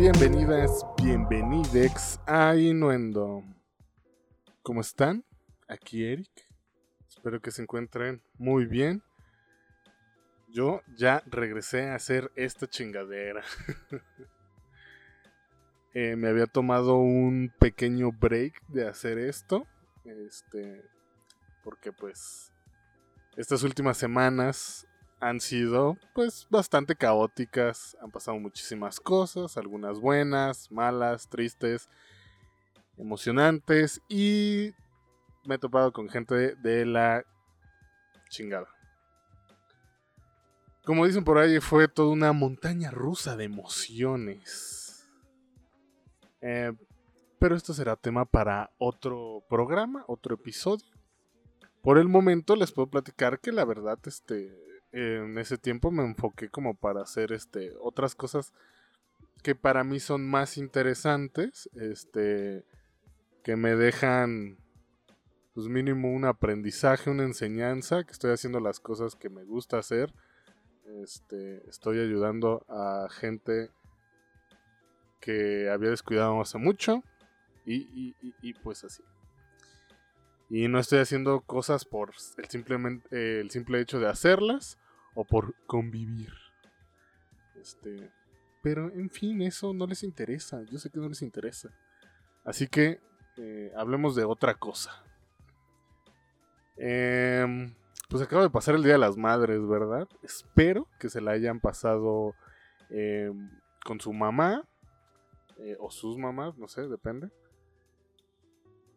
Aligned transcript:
Bienvenidas, 0.00 0.86
bienvenidex 0.96 2.20
a 2.26 2.56
Inuendo. 2.56 3.44
¿Cómo 4.62 4.80
están? 4.80 5.26
Aquí 5.68 6.06
Eric. 6.06 6.30
Espero 7.06 7.42
que 7.42 7.50
se 7.50 7.60
encuentren 7.60 8.22
muy 8.38 8.64
bien. 8.64 9.02
Yo 10.48 10.80
ya 10.96 11.22
regresé 11.26 11.90
a 11.90 11.96
hacer 11.96 12.32
esta 12.34 12.66
chingadera. 12.66 13.44
Eh, 15.92 16.14
me 16.14 16.28
había 16.28 16.46
tomado 16.46 16.98
un 16.98 17.52
pequeño 17.58 18.12
break 18.12 18.64
de 18.68 18.86
hacer 18.86 19.18
esto. 19.18 19.66
Este. 20.04 20.84
Porque 21.64 21.92
pues. 21.92 22.52
Estas 23.36 23.64
últimas 23.64 23.98
semanas 23.98 24.86
han 25.20 25.40
sido 25.40 25.98
pues 26.14 26.46
bastante 26.50 26.96
caóticas. 26.96 27.96
Han 28.00 28.10
pasado 28.10 28.38
muchísimas 28.38 28.98
cosas. 28.98 29.56
Algunas 29.56 30.00
buenas, 30.00 30.72
malas, 30.72 31.28
tristes, 31.28 31.88
emocionantes. 32.96 34.00
Y 34.08 34.72
me 35.44 35.56
he 35.56 35.58
topado 35.58 35.92
con 35.92 36.08
gente 36.08 36.56
de 36.56 36.86
la 36.86 37.24
chingada. 38.30 38.68
Como 40.84 41.06
dicen 41.06 41.24
por 41.24 41.38
ahí, 41.38 41.60
fue 41.60 41.86
toda 41.88 42.08
una 42.08 42.32
montaña 42.32 42.90
rusa 42.90 43.36
de 43.36 43.44
emociones. 43.44 45.06
Eh, 46.40 46.72
pero 47.38 47.54
esto 47.54 47.74
será 47.74 47.96
tema 47.96 48.24
para 48.24 48.70
otro 48.78 49.44
programa, 49.48 50.04
otro 50.08 50.34
episodio. 50.34 50.86
Por 51.82 51.98
el 51.98 52.08
momento 52.08 52.56
les 52.56 52.72
puedo 52.72 52.88
platicar 52.88 53.40
que 53.40 53.52
la 53.52 53.64
verdad, 53.64 53.98
este, 54.04 54.69
en 54.92 55.38
ese 55.38 55.58
tiempo 55.58 55.90
me 55.90 56.04
enfoqué 56.04 56.48
como 56.48 56.74
para 56.74 57.02
hacer 57.02 57.32
este, 57.32 57.72
otras 57.80 58.14
cosas 58.14 58.52
que 59.42 59.54
para 59.54 59.84
mí 59.84 60.00
son 60.00 60.28
más 60.28 60.58
interesantes, 60.58 61.70
este, 61.74 62.64
que 63.42 63.56
me 63.56 63.74
dejan, 63.74 64.58
pues 65.54 65.68
mínimo 65.68 66.12
un 66.12 66.24
aprendizaje, 66.24 67.10
una 67.10 67.24
enseñanza, 67.24 68.04
que 68.04 68.12
estoy 68.12 68.32
haciendo 68.32 68.60
las 68.60 68.80
cosas 68.80 69.14
que 69.16 69.30
me 69.30 69.44
gusta 69.44 69.78
hacer, 69.78 70.12
este, 71.02 71.68
estoy 71.68 72.00
ayudando 72.00 72.64
a 72.68 73.08
gente 73.10 73.70
que 75.20 75.70
había 75.70 75.90
descuidado 75.90 76.40
hace 76.40 76.58
mucho 76.58 77.02
y, 77.64 78.14
pues 78.62 78.84
así. 78.84 79.02
Y 80.48 80.66
no 80.66 80.80
estoy 80.80 80.98
haciendo 80.98 81.42
cosas 81.42 81.84
por 81.84 82.10
el, 82.38 82.48
simplemente, 82.48 83.40
el 83.40 83.50
simple 83.50 83.80
hecho 83.80 84.00
de 84.00 84.08
hacerlas 84.08 84.79
o 85.14 85.24
por 85.24 85.54
convivir. 85.66 86.32
Este, 87.60 88.10
pero 88.62 88.90
en 88.90 89.10
fin, 89.10 89.42
eso 89.42 89.72
no 89.72 89.86
les 89.86 90.02
interesa. 90.02 90.62
Yo 90.70 90.78
sé 90.78 90.90
que 90.90 91.00
no 91.00 91.08
les 91.08 91.22
interesa. 91.22 91.70
Así 92.44 92.68
que 92.68 93.00
eh, 93.36 93.72
hablemos 93.76 94.14
de 94.14 94.24
otra 94.24 94.54
cosa. 94.54 95.04
Em, 96.76 97.74
pues 98.08 98.22
acaba 98.22 98.42
de 98.42 98.50
pasar 98.50 98.74
el 98.74 98.82
Día 98.82 98.94
de 98.94 98.98
las 98.98 99.16
Madres, 99.16 99.66
¿verdad? 99.66 100.08
Espero 100.22 100.88
que 100.98 101.08
se 101.08 101.20
la 101.20 101.32
hayan 101.32 101.60
pasado 101.60 102.34
em, 102.88 103.50
con 103.84 104.00
su 104.00 104.12
mamá 104.12 104.66
eh, 105.58 105.76
o 105.78 105.90
sus 105.90 106.16
mamás, 106.16 106.56
no 106.56 106.68
sé, 106.68 106.88
depende. 106.88 107.30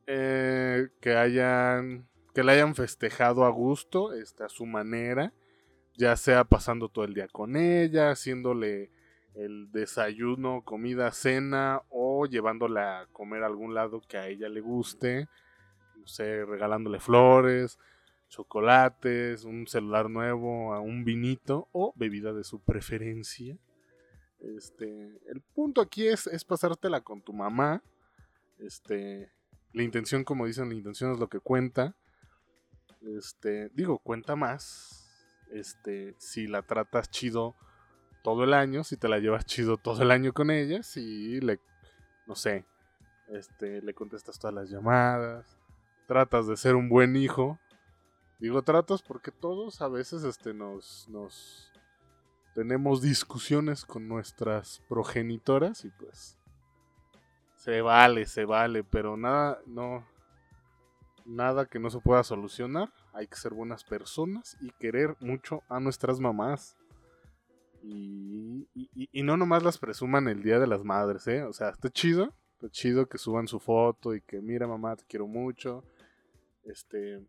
Eh, 0.07 0.89
que 1.01 1.15
hayan 1.15 2.07
que 2.33 2.43
la 2.43 2.53
hayan 2.53 2.73
festejado 2.73 3.45
a 3.45 3.49
gusto, 3.49 4.13
este, 4.13 4.43
a 4.43 4.49
su 4.49 4.65
manera, 4.65 5.33
ya 5.95 6.15
sea 6.15 6.43
pasando 6.43 6.89
todo 6.89 7.05
el 7.05 7.13
día 7.13 7.27
con 7.27 7.55
ella, 7.55 8.11
haciéndole 8.11 8.91
el 9.35 9.71
desayuno, 9.71 10.63
comida, 10.63 11.11
cena 11.11 11.81
o 11.89 12.25
llevándola 12.25 13.01
a 13.01 13.07
comer 13.07 13.43
a 13.43 13.47
algún 13.47 13.73
lado 13.73 14.01
que 14.07 14.17
a 14.17 14.27
ella 14.27 14.49
le 14.49 14.61
guste, 14.61 15.27
no 15.95 16.07
sé, 16.07 16.45
regalándole 16.45 16.99
flores, 16.99 17.79
chocolates, 18.29 19.43
un 19.43 19.67
celular 19.67 20.09
nuevo, 20.09 20.79
un 20.81 21.03
vinito 21.03 21.69
o 21.71 21.93
bebida 21.95 22.33
de 22.33 22.43
su 22.43 22.59
preferencia. 22.59 23.57
Este, 24.39 25.21
el 25.27 25.41
punto 25.53 25.81
aquí 25.81 26.07
es, 26.07 26.27
es 26.27 26.43
pasártela 26.43 27.01
con 27.01 27.21
tu 27.21 27.31
mamá. 27.31 27.81
Este, 28.59 29.31
la 29.71 29.83
intención, 29.83 30.23
como 30.23 30.45
dicen, 30.45 30.69
la 30.69 30.75
intención 30.75 31.11
es 31.11 31.19
lo 31.19 31.29
que 31.29 31.39
cuenta. 31.39 31.95
Este, 33.01 33.69
digo, 33.69 33.99
cuenta 33.99 34.35
más. 34.35 35.02
Este, 35.53 36.15
si 36.17 36.47
la 36.47 36.63
tratas 36.63 37.11
chido 37.11 37.55
todo 38.23 38.43
el 38.43 38.53
año, 38.53 38.83
si 38.83 38.97
te 38.97 39.07
la 39.07 39.19
llevas 39.19 39.45
chido 39.45 39.77
todo 39.77 40.01
el 40.01 40.09
año 40.09 40.33
con 40.33 40.49
ella, 40.49 40.81
si 40.81 41.39
le, 41.41 41.59
no 42.25 42.35
sé, 42.35 42.65
este, 43.27 43.81
le 43.81 43.93
contestas 43.93 44.39
todas 44.39 44.55
las 44.55 44.69
llamadas, 44.69 45.57
tratas 46.07 46.47
de 46.47 46.57
ser 46.57 46.75
un 46.75 46.89
buen 46.89 47.15
hijo. 47.15 47.59
Digo 48.39 48.63
tratas 48.63 49.01
porque 49.01 49.31
todos 49.31 49.81
a 49.81 49.87
veces, 49.87 50.23
este, 50.23 50.53
nos, 50.53 51.07
nos, 51.09 51.71
tenemos 52.55 53.01
discusiones 53.01 53.85
con 53.85 54.07
nuestras 54.07 54.81
progenitoras 54.89 55.85
y 55.85 55.89
pues 55.91 56.37
se 57.55 57.81
vale, 57.81 58.25
se 58.25 58.45
vale, 58.45 58.83
pero 58.83 59.15
nada, 59.15 59.61
no, 59.65 60.05
nada 61.25 61.65
que 61.65 61.79
no 61.79 61.89
se 61.89 61.99
pueda 61.99 62.23
solucionar. 62.23 62.91
Hay 63.13 63.27
que 63.27 63.35
ser 63.35 63.53
buenas 63.53 63.83
personas 63.83 64.57
y 64.61 64.71
querer 64.71 65.15
mucho 65.19 65.63
a 65.69 65.79
nuestras 65.79 66.19
mamás. 66.19 66.75
Y, 67.83 68.67
no 69.23 69.37
nomás 69.37 69.63
las 69.63 69.77
presuman 69.77 70.27
el 70.27 70.41
Día 70.41 70.59
de 70.59 70.67
las 70.67 70.83
Madres, 70.83 71.27
¿eh? 71.27 71.43
O 71.43 71.53
sea, 71.53 71.69
está 71.69 71.89
chido, 71.89 72.33
está 72.53 72.69
chido 72.69 73.07
que 73.07 73.17
suban 73.17 73.47
su 73.47 73.59
foto 73.59 74.15
y 74.15 74.21
que 74.21 74.41
mira 74.41 74.67
mamá, 74.67 74.95
te 74.95 75.05
quiero 75.05 75.27
mucho. 75.27 75.83
Este, 76.63 77.25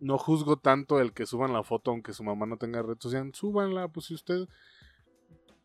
no 0.00 0.18
juzgo 0.18 0.58
tanto 0.58 1.00
el 1.00 1.12
que 1.12 1.24
suban 1.24 1.52
la 1.52 1.62
foto 1.62 1.90
aunque 1.90 2.12
su 2.12 2.22
mamá 2.22 2.46
no 2.46 2.58
tenga 2.58 2.82
red 2.82 2.98
social. 2.98 3.32
Súbanla, 3.34 3.88
pues 3.88 4.06
si 4.06 4.14
usted, 4.14 4.46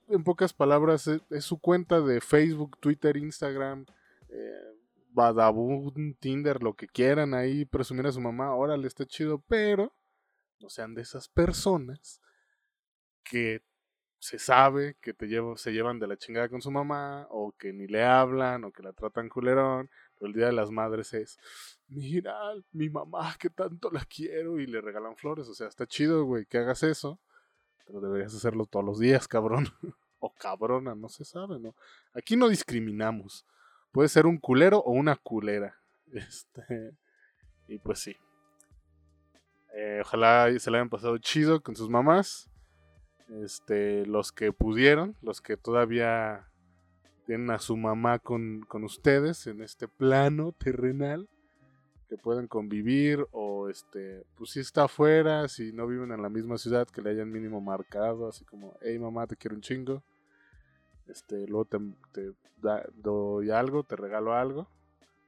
en 0.08 0.24
pocas 0.24 0.54
palabras, 0.54 1.08
es, 1.08 1.44
su 1.44 1.59
cuenta 1.59 2.02
de 2.02 2.22
Facebook, 2.22 2.78
Twitter, 2.80 3.18
Instagram, 3.18 3.86
eh, 4.30 4.78
Badabun, 5.19 6.16
Tinder, 6.18 6.63
lo 6.63 6.75
que 6.75 6.88
quieran 6.88 7.34
ahí, 7.34 7.66
presumir 7.66 8.07
a 8.07 8.12
su 8.13 8.22
mamá, 8.22 8.56
órale, 8.56 8.88
está 8.88 9.06
chido, 9.06 9.44
pero 9.50 9.94
no 10.62 10.69
sean 10.69 10.96
de 10.96 11.02
esas 11.02 11.28
personas 11.28 12.22
que 13.22 13.62
se 14.18 14.40
sabe 14.40 14.96
que 15.02 15.13
te 15.13 15.28
se 15.58 15.74
llevan 15.74 16.00
de 16.00 16.08
la 16.08 16.16
chingada 16.16 16.47
con 16.47 16.62
su 16.62 16.72
mamá, 16.72 17.28
o 17.31 17.52
que 17.52 17.74
ni 17.74 17.88
le 17.88 18.03
hablan, 18.03 18.63
o 18.63 18.72
que 18.72 18.81
la 18.81 18.94
tratan 18.94 19.28
culerón, 19.28 19.90
pero 20.16 20.28
el 20.28 20.34
Día 20.34 20.46
de 20.46 20.53
las 20.53 20.72
Madres 20.72 21.13
es, 21.13 21.38
mira, 21.90 22.38
mi 22.72 22.90
mamá 22.90 23.35
que 23.38 23.50
tanto 23.50 23.91
la 23.91 24.06
quiero, 24.06 24.58
y 24.58 24.68
le 24.68 24.79
regalan 24.79 25.18
flores, 25.18 25.50
o 25.50 25.53
sea, 25.53 25.68
está 25.68 25.85
chido, 25.85 26.24
güey, 26.24 26.46
que 26.46 26.59
hagas 26.59 26.84
eso, 26.84 27.19
pero 27.85 28.00
deberías 28.00 28.34
hacerlo 28.34 28.66
todos 28.66 28.85
los 28.85 29.00
días, 29.00 29.28
cabrón, 29.28 29.68
o 30.19 30.34
cabrona, 30.34 30.96
no 30.96 31.09
se 31.09 31.25
sabe, 31.25 31.59
¿no? 31.59 31.75
Aquí 32.13 32.38
no 32.38 32.47
discriminamos, 32.47 33.46
puede 33.92 34.10
ser 34.10 34.26
un 34.26 34.38
culero 34.38 34.80
o 34.80 34.92
una 34.92 35.16
culera, 35.16 35.76
este, 36.14 36.92
y 37.68 37.78
pues 37.80 38.00
sí. 38.00 38.16
Eh, 39.76 40.00
ojalá 40.02 40.48
se 40.58 40.72
le 40.72 40.78
hayan 40.78 40.90
pasado 40.90 41.18
chido 41.20 41.62
con 41.62 41.76
sus 41.76 41.90
mamás 41.90 42.50
este, 43.44 44.06
los 44.06 44.32
que 44.32 44.52
pudieron, 44.52 45.16
los 45.22 45.41
que 45.41 45.58
todavía 45.58 46.47
tienen 47.26 47.52
a 47.52 47.59
su 47.59 47.78
mamá 47.78 48.20
con, 48.20 48.66
ustedes 48.84 49.46
en 49.47 49.62
este 49.62 49.88
plano 49.88 50.52
terrenal, 50.52 51.30
que 52.08 52.18
pueden 52.18 52.47
convivir 52.47 53.28
o 53.32 53.70
este, 53.70 54.26
pues 54.35 54.52
si 54.52 54.62
está 54.62 54.85
afuera, 54.85 55.47
si 55.47 55.72
no 55.74 55.85
viven 55.85 56.12
en 56.12 56.24
la 56.24 56.30
misma 56.30 56.58
ciudad, 56.58 56.88
que 56.88 57.03
le 57.03 57.12
hayan 57.12 57.32
mínimo 57.32 57.62
marcado, 57.62 58.28
así 58.28 58.44
como, 58.46 58.76
hey 58.82 58.97
mamá, 58.97 59.28
te 59.28 59.35
quiero 59.35 59.56
un 59.56 59.62
chingo. 59.62 60.03
Este, 61.09 61.47
luego 61.47 61.66
te, 61.66 62.34
doy 62.96 63.52
algo, 63.52 63.84
te 63.84 63.96
regalo 63.96 64.34
algo, 64.34 64.70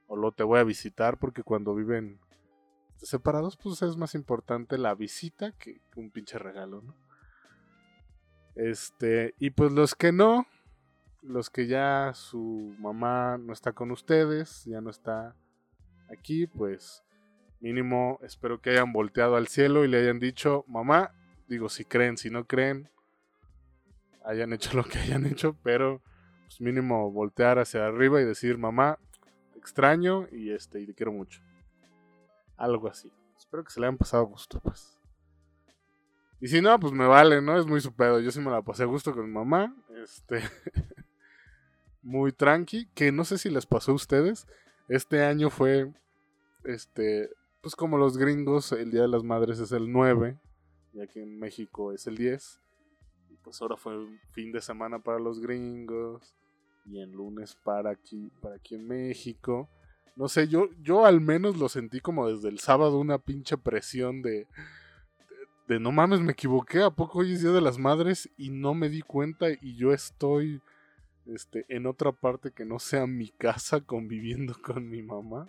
o 0.06 0.16
luego 0.16 0.32
te 0.32 0.44
voy 0.44 0.60
a 0.60 0.64
visitar 0.64 1.18
porque 1.18 1.42
cuando 1.42 1.74
viven 1.74 2.20
separados, 2.98 3.56
pues 3.56 3.82
es 3.82 3.96
más 3.96 4.14
importante 4.14 4.78
la 4.78 4.94
visita 4.94 5.52
que 5.52 5.80
un 5.96 6.10
pinche 6.10 6.38
regalo, 6.38 6.82
¿no? 6.82 6.94
Este, 8.54 9.34
y 9.38 9.50
pues 9.50 9.72
los 9.72 9.94
que 9.94 10.12
no, 10.12 10.46
los 11.22 11.50
que 11.50 11.66
ya 11.66 12.12
su 12.14 12.74
mamá 12.78 13.38
no 13.38 13.52
está 13.52 13.72
con 13.72 13.90
ustedes, 13.90 14.64
ya 14.66 14.80
no 14.80 14.90
está 14.90 15.34
aquí, 16.10 16.46
pues 16.46 17.02
mínimo 17.60 18.18
espero 18.22 18.60
que 18.60 18.70
hayan 18.70 18.92
volteado 18.92 19.36
al 19.36 19.48
cielo 19.48 19.84
y 19.84 19.88
le 19.88 20.00
hayan 20.00 20.18
dicho, 20.18 20.64
mamá, 20.68 21.14
digo 21.48 21.68
si 21.68 21.84
creen, 21.84 22.16
si 22.18 22.28
no 22.28 22.46
creen, 22.46 22.90
hayan 24.24 24.52
hecho 24.52 24.76
lo 24.76 24.84
que 24.84 24.98
hayan 24.98 25.26
hecho, 25.26 25.56
pero 25.62 26.00
pues 26.44 26.60
mínimo 26.60 27.10
voltear 27.10 27.58
hacia 27.58 27.86
arriba 27.86 28.20
y 28.20 28.24
decir, 28.24 28.58
mamá, 28.58 28.98
extraño 29.56 30.26
y 30.30 30.50
este, 30.50 30.80
y 30.80 30.86
te 30.86 30.94
quiero 30.94 31.12
mucho. 31.12 31.40
Algo 32.56 32.88
así. 32.88 33.10
Espero 33.36 33.64
que 33.64 33.70
se 33.70 33.80
le 33.80 33.86
hayan 33.86 33.98
pasado 33.98 34.24
gusto, 34.24 34.60
pues. 34.60 34.98
Y 36.42 36.48
si 36.48 36.60
no, 36.60 36.78
pues 36.80 36.92
me 36.92 37.06
vale, 37.06 37.40
¿no? 37.40 37.56
Es 37.56 37.66
muy 37.66 37.80
su 37.80 37.94
pedo. 37.94 38.18
Yo 38.18 38.32
sí 38.32 38.40
me 38.40 38.50
la 38.50 38.62
pasé 38.62 38.82
a 38.82 38.86
gusto 38.86 39.14
con 39.14 39.32
mamá. 39.32 39.76
Este. 40.02 40.42
muy 42.02 42.32
tranqui. 42.32 42.88
Que 42.94 43.12
no 43.12 43.24
sé 43.24 43.38
si 43.38 43.48
les 43.48 43.64
pasó 43.64 43.92
a 43.92 43.94
ustedes. 43.94 44.48
Este 44.88 45.22
año 45.24 45.50
fue. 45.50 45.92
Este. 46.64 47.30
Pues 47.60 47.76
como 47.76 47.96
los 47.96 48.18
gringos, 48.18 48.72
el 48.72 48.90
Día 48.90 49.02
de 49.02 49.08
las 49.08 49.22
Madres 49.22 49.60
es 49.60 49.70
el 49.70 49.92
9. 49.92 50.36
Y 50.94 51.00
aquí 51.00 51.20
en 51.20 51.38
México 51.38 51.92
es 51.92 52.08
el 52.08 52.16
10. 52.16 52.60
Pues 53.42 53.60
ahora 53.60 53.76
fue 53.76 53.94
fin 54.32 54.52
de 54.52 54.60
semana 54.60 54.98
para 54.98 55.18
los 55.18 55.40
gringos. 55.40 56.34
Y 56.84 57.00
en 57.00 57.12
lunes 57.12 57.56
para 57.62 57.90
aquí, 57.90 58.30
para 58.40 58.56
aquí 58.56 58.74
en 58.74 58.88
México. 58.88 59.68
No 60.16 60.28
sé, 60.28 60.48
yo, 60.48 60.68
yo 60.82 61.06
al 61.06 61.20
menos 61.20 61.56
lo 61.56 61.68
sentí 61.68 62.00
como 62.00 62.28
desde 62.28 62.48
el 62.48 62.58
sábado 62.58 62.98
una 62.98 63.18
pinche 63.18 63.56
presión 63.56 64.20
de 64.20 64.46
de 65.68 65.78
no 65.78 65.92
mames, 65.92 66.20
me 66.20 66.32
equivoqué, 66.32 66.82
¿a 66.82 66.90
poco 66.90 67.20
hoy 67.20 67.32
es 67.32 67.42
Día 67.42 67.52
de 67.52 67.60
las 67.60 67.78
Madres? 67.78 68.28
Y 68.36 68.50
no 68.50 68.74
me 68.74 68.88
di 68.88 69.00
cuenta 69.02 69.46
y 69.60 69.76
yo 69.76 69.92
estoy 69.92 70.60
este, 71.26 71.64
en 71.68 71.86
otra 71.86 72.12
parte 72.12 72.50
que 72.50 72.64
no 72.64 72.78
sea 72.78 73.06
mi 73.06 73.28
casa 73.28 73.80
conviviendo 73.80 74.54
con 74.62 74.88
mi 74.88 75.02
mamá. 75.02 75.48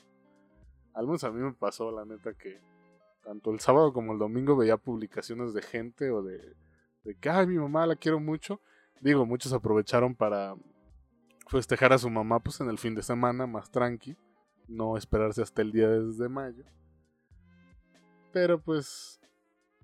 Al 0.94 1.06
menos 1.08 1.24
a 1.24 1.32
mí 1.32 1.42
me 1.42 1.54
pasó, 1.54 1.92
la 1.92 2.06
neta, 2.06 2.34
que 2.34 2.60
tanto 3.24 3.52
el 3.52 3.60
sábado 3.60 3.94
como 3.94 4.14
el 4.14 4.20
domingo 4.20 4.56
veía 4.56 4.78
publicaciones 4.78 5.54
de 5.54 5.62
gente 5.62 6.12
o 6.12 6.22
de, 6.22 6.40
de 7.04 7.16
que, 7.16 7.30
ay, 7.30 7.48
mi 7.48 7.58
mamá 7.58 7.86
la 7.86 7.96
quiero 7.96 8.20
mucho. 8.20 8.62
Digo, 9.02 9.26
muchos 9.26 9.54
aprovecharon 9.54 10.16
para 10.16 10.56
festejar 11.48 11.94
a 11.94 11.98
su 11.98 12.10
mamá 12.10 12.40
pues 12.40 12.60
en 12.62 12.70
el 12.70 12.78
fin 12.78 12.96
de 12.96 13.04
semana, 13.04 13.46
más 13.46 13.70
tranqui, 13.70 14.16
no 14.68 14.98
esperarse 14.98 15.42
hasta 15.42 15.62
el 15.62 15.72
día 15.72 15.90
de 15.90 16.30
mayo. 16.30 16.64
Pero 18.32 18.60
pues 18.60 19.20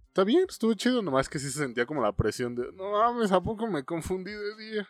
Está 0.09 0.23
bien, 0.23 0.45
estuvo 0.49 0.73
chido, 0.73 1.03
nomás 1.03 1.29
que 1.29 1.37
sí 1.37 1.51
se 1.51 1.59
sentía 1.59 1.85
como 1.85 2.01
la 2.01 2.11
presión 2.11 2.55
de, 2.55 2.71
no 2.73 2.91
mames, 2.91 3.31
¿a 3.31 3.39
poco 3.39 3.67
me 3.67 3.85
confundí 3.85 4.31
de 4.31 4.55
día? 4.57 4.87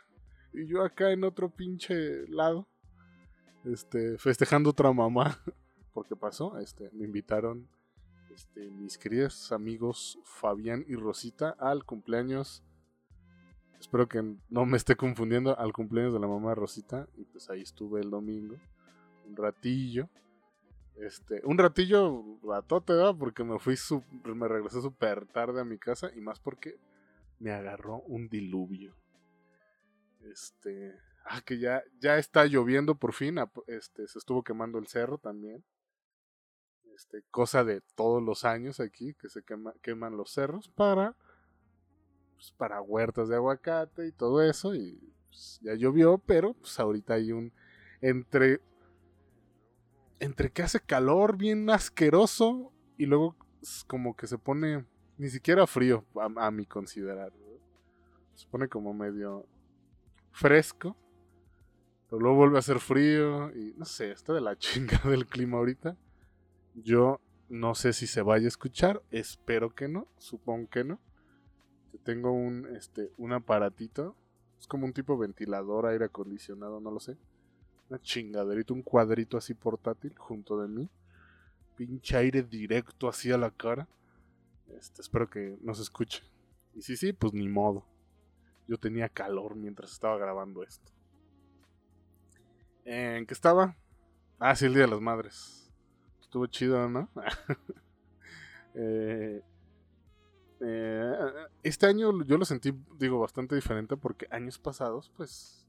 Y 0.54 0.66
yo 0.66 0.82
acá 0.82 1.12
en 1.12 1.26
otro 1.26 1.50
pinche 1.50 2.26
lado, 2.30 2.68
este, 3.66 4.18
festejando 4.18 4.70
otra 4.70 4.92
mamá. 4.94 5.38
Porque 5.94 6.16
pasó, 6.16 6.58
este, 6.60 6.90
me 6.94 7.04
invitaron 7.04 7.68
este, 8.40 8.70
mis 8.70 8.98
queridos 8.98 9.52
amigos 9.52 10.18
Fabián 10.24 10.86
y 10.88 10.96
Rosita 10.96 11.58
al 11.60 11.84
cumpleaños. 11.84 12.64
Espero 13.82 14.08
que 14.08 14.24
no 14.48 14.66
me 14.66 14.78
esté 14.78 14.96
confundiendo 14.96 15.60
al 15.60 15.74
cumpleaños 15.74 16.14
de 16.14 16.22
la 16.22 16.28
mamá 16.28 16.56
Rosita. 16.56 17.10
Y 17.18 17.26
pues 17.26 17.50
ahí 17.50 17.62
estuve 17.62 18.00
el 18.00 18.10
domingo, 18.10 18.56
un 19.28 19.36
ratillo. 19.36 20.08
Este, 20.96 21.42
un 21.44 21.58
ratillo 21.58 22.24
ratote, 22.42 22.94
¿verdad? 22.94 23.14
Porque 23.20 23.44
me 23.44 23.60
fui, 23.60 23.76
me 24.24 24.48
regresé 24.48 24.82
súper 24.82 25.26
tarde 25.26 25.60
a 25.60 25.66
mi 25.66 25.78
casa 25.78 26.10
y 26.16 26.22
más 26.22 26.40
porque 26.40 26.78
me 27.40 27.52
agarró 27.52 28.00
un 28.04 28.30
diluvio. 28.30 28.96
Este, 30.32 30.96
ah, 31.26 31.42
que 31.42 31.60
ya, 31.60 31.84
ya 32.00 32.18
está 32.18 32.46
lloviendo 32.46 32.96
por 32.96 33.12
fin, 33.12 33.36
este, 33.68 34.08
se 34.08 34.18
estuvo 34.18 34.46
quemando 34.46 34.80
el 34.80 34.88
cerro 34.88 35.18
también. 35.18 35.62
Este, 37.00 37.24
cosa 37.32 37.64
de 37.64 37.80
todos 37.96 38.22
los 38.22 38.44
años 38.44 38.82
aquí, 38.82 39.14
que 39.14 39.30
se 39.30 39.42
queman 39.82 40.18
los 40.18 40.32
cerros 40.34 40.68
para, 40.68 41.16
pues, 42.36 42.52
para 42.58 42.82
huertas 42.82 43.30
de 43.30 43.38
aguacate 43.38 44.06
y 44.06 44.12
todo 44.12 44.42
eso. 44.42 44.76
Y 44.76 45.00
pues, 45.30 45.62
ya 45.64 45.76
llovió, 45.76 46.18
pero 46.18 46.56
pues 46.56 46.78
ahorita 46.78 47.14
hay 47.14 47.32
un, 47.32 47.54
entre 48.02 48.60
entre 50.20 50.52
que 50.52 50.62
hace 50.62 50.82
calor 50.82 51.38
bien 51.38 51.70
asqueroso 51.70 52.74
y 52.98 53.06
luego 53.06 53.38
como 53.88 54.18
que 54.18 54.28
se 54.28 54.38
pone 54.38 54.86
ni 55.18 55.30
siquiera 55.30 55.66
frío 55.68 56.04
a, 56.18 56.52
mi 56.52 56.66
considerar. 56.66 57.32
Se 58.36 58.46
pone 58.48 58.68
como 58.68 58.94
medio 58.94 59.46
fresco. 60.34 60.98
Pero 62.10 62.20
luego 62.20 62.36
vuelve 62.40 62.58
a 62.58 62.60
hacer 62.60 62.80
frío 62.80 63.56
y 63.56 63.74
no 63.78 63.86
sé, 63.86 64.12
está 64.12 64.34
de 64.34 64.42
la 64.42 64.58
chinga 64.58 65.00
del 65.06 65.28
clima 65.28 65.60
ahorita. 65.60 65.96
Yo 66.84 67.20
no 67.50 67.76
sé 67.76 67.94
si 67.94 68.08
se 68.08 68.22
vaya 68.22 68.46
a 68.46 68.50
escuchar, 68.50 69.02
espero 69.12 69.74
que 69.74 69.88
no, 69.88 70.08
supongo 70.18 70.70
que 70.70 70.84
no. 70.84 71.00
Tengo 72.04 72.32
un, 72.32 72.68
este, 72.76 73.12
un 73.18 73.34
aparatito, 73.34 74.16
es 74.60 74.68
como 74.68 74.86
un 74.86 74.94
tipo 74.94 75.18
ventilador, 75.18 75.88
aire 75.88 76.06
acondicionado, 76.06 76.80
no 76.80 76.92
lo 76.92 77.00
sé 77.00 77.18
una 77.90 78.02
chingaderita, 78.02 78.74
un 78.74 78.84
cuadrito 78.84 79.38
así 79.38 79.54
portátil 79.54 80.18
junto 80.18 80.62
de 80.62 80.68
mí. 80.68 80.90
Pinche 81.76 82.18
aire 82.18 82.44
directo 82.44 83.08
así 83.08 83.32
a 83.32 83.38
la 83.38 83.52
cara. 83.52 83.88
Este, 84.78 85.02
espero 85.02 85.30
que 85.30 85.58
no 85.62 85.74
se 85.74 85.82
escuche. 85.82 86.24
Y 86.76 86.82
sí, 86.82 86.96
sí, 86.96 87.14
pues 87.14 87.34
ni 87.34 87.48
modo. 87.48 87.86
Yo 88.68 88.78
tenía 88.78 89.10
calor 89.10 89.56
mientras 89.56 89.92
estaba 89.92 90.18
grabando 90.18 90.64
esto. 90.64 90.92
¿En 92.86 93.26
qué 93.26 93.34
estaba? 93.34 93.76
Ah, 94.38 94.56
sí, 94.56 94.66
el 94.66 94.74
Día 94.74 94.84
de 94.84 94.92
las 94.92 95.02
Madres. 95.02 95.69
Estuvo 96.30 96.46
chido, 96.46 96.88
¿no? 96.88 97.10
Eh, 98.76 99.42
eh, 100.62 101.14
este 101.64 101.88
año 101.88 102.24
yo 102.24 102.38
lo 102.38 102.46
sentí, 102.46 102.72
digo, 102.98 103.20
bastante 103.20 103.56
diferente 103.56 103.98
porque 103.98 104.28
años 104.30 104.60
pasados, 104.60 105.12
pues 105.18 105.66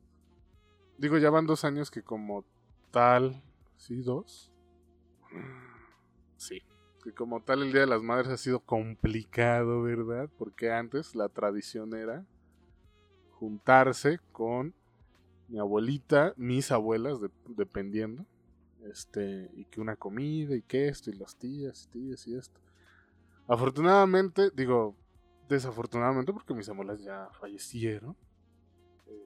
Digo, 1.01 1.17
ya 1.17 1.31
van 1.31 1.47
dos 1.47 1.65
años 1.65 1.91
que 1.91 2.03
como 2.03 2.45
tal... 2.91 3.43
¿Sí? 3.79 4.03
¿Dos? 4.03 4.53
Sí. 6.37 6.61
Que 7.03 7.15
como 7.15 7.43
tal 7.43 7.63
el 7.63 7.73
Día 7.73 7.81
de 7.81 7.87
las 7.87 8.03
Madres 8.03 8.29
ha 8.29 8.37
sido 8.37 8.61
complicado, 8.61 9.83
¿verdad? 9.83 10.29
Porque 10.37 10.71
antes 10.71 11.15
la 11.15 11.31
tradición 11.31 11.95
era 11.95 12.27
juntarse 13.31 14.21
con 14.31 14.75
mi 15.49 15.59
abuelita, 15.59 16.35
mis 16.37 16.71
abuelas, 16.71 17.19
dependiendo. 17.49 18.27
Este, 18.85 19.51
y 19.55 19.65
que 19.67 19.81
una 19.81 19.97
comida 19.97 20.57
y 20.57 20.63
que 20.63 20.89
esto, 20.89 21.11
y 21.11 21.15
las 21.15 21.37
tías, 21.37 21.85
y 21.85 21.91
tías 21.91 22.27
y 22.27 22.35
esto. 22.35 22.61
Afortunadamente, 23.47 24.51
digo, 24.55 24.97
desafortunadamente 25.49 26.33
porque 26.33 26.55
mis 26.55 26.69
abuelas 26.69 27.03
ya 27.03 27.29
fallecieron. 27.33 28.17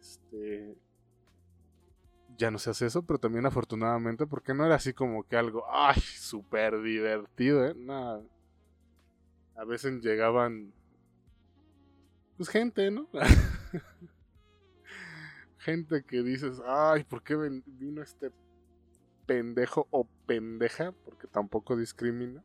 Este, 0.01 0.77
ya 2.37 2.51
no 2.51 2.59
se 2.59 2.71
hace 2.71 2.87
eso, 2.87 3.03
pero 3.03 3.19
también 3.19 3.47
afortunadamente, 3.47 4.27
porque 4.27 4.55
no 4.55 4.65
era 4.65 4.77
así 4.77 4.93
como 4.93 5.25
que 5.25 5.37
algo, 5.37 5.65
ay, 5.71 6.01
súper 6.01 6.81
divertido, 6.83 7.67
¿eh? 7.67 7.75
Nada. 7.77 8.23
A 9.57 9.65
veces 9.65 10.01
llegaban, 10.03 10.73
pues 12.37 12.49
gente, 12.49 12.91
¿no? 12.91 13.09
gente 15.59 16.05
que 16.05 16.23
dices, 16.23 16.61
ay, 16.67 17.05
¿por 17.05 17.23
qué 17.23 17.37
vino 17.67 18.03
este 18.03 18.33
pendejo 19.27 19.87
o 19.91 20.07
pendeja? 20.27 20.93
Porque 21.05 21.27
tampoco 21.27 21.77
discrimina. 21.77 22.45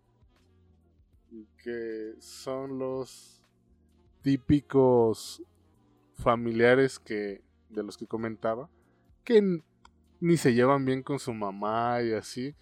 Y 1.32 1.46
que 1.64 2.16
son 2.20 2.80
los 2.80 3.42
típicos 4.22 5.44
familiares 6.16 7.00
que 7.00 7.44
de 7.70 7.84
los 7.84 7.98
que 7.98 8.08
comentaba 8.08 8.70
que 9.30 9.62
ni 10.20 10.38
se 10.38 10.56
llevan 10.56 10.86
bien 10.86 11.04
con 11.04 11.20
su 11.20 11.34
mamá 11.34 12.02
y 12.02 12.14
así. 12.14 12.56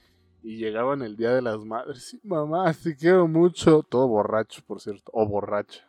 Y 0.43 0.57
llegaban 0.57 1.01
el 1.01 1.15
día 1.15 1.33
de 1.33 1.41
las 1.41 1.63
madres. 1.63 2.19
Mamá, 2.23 2.73
te 2.73 2.95
quiero 2.95 3.25
mucho. 3.27 3.83
Todo 3.83 4.07
borracho, 4.07 4.61
por 4.67 4.81
cierto. 4.81 5.09
O 5.13 5.25
borracha. 5.25 5.87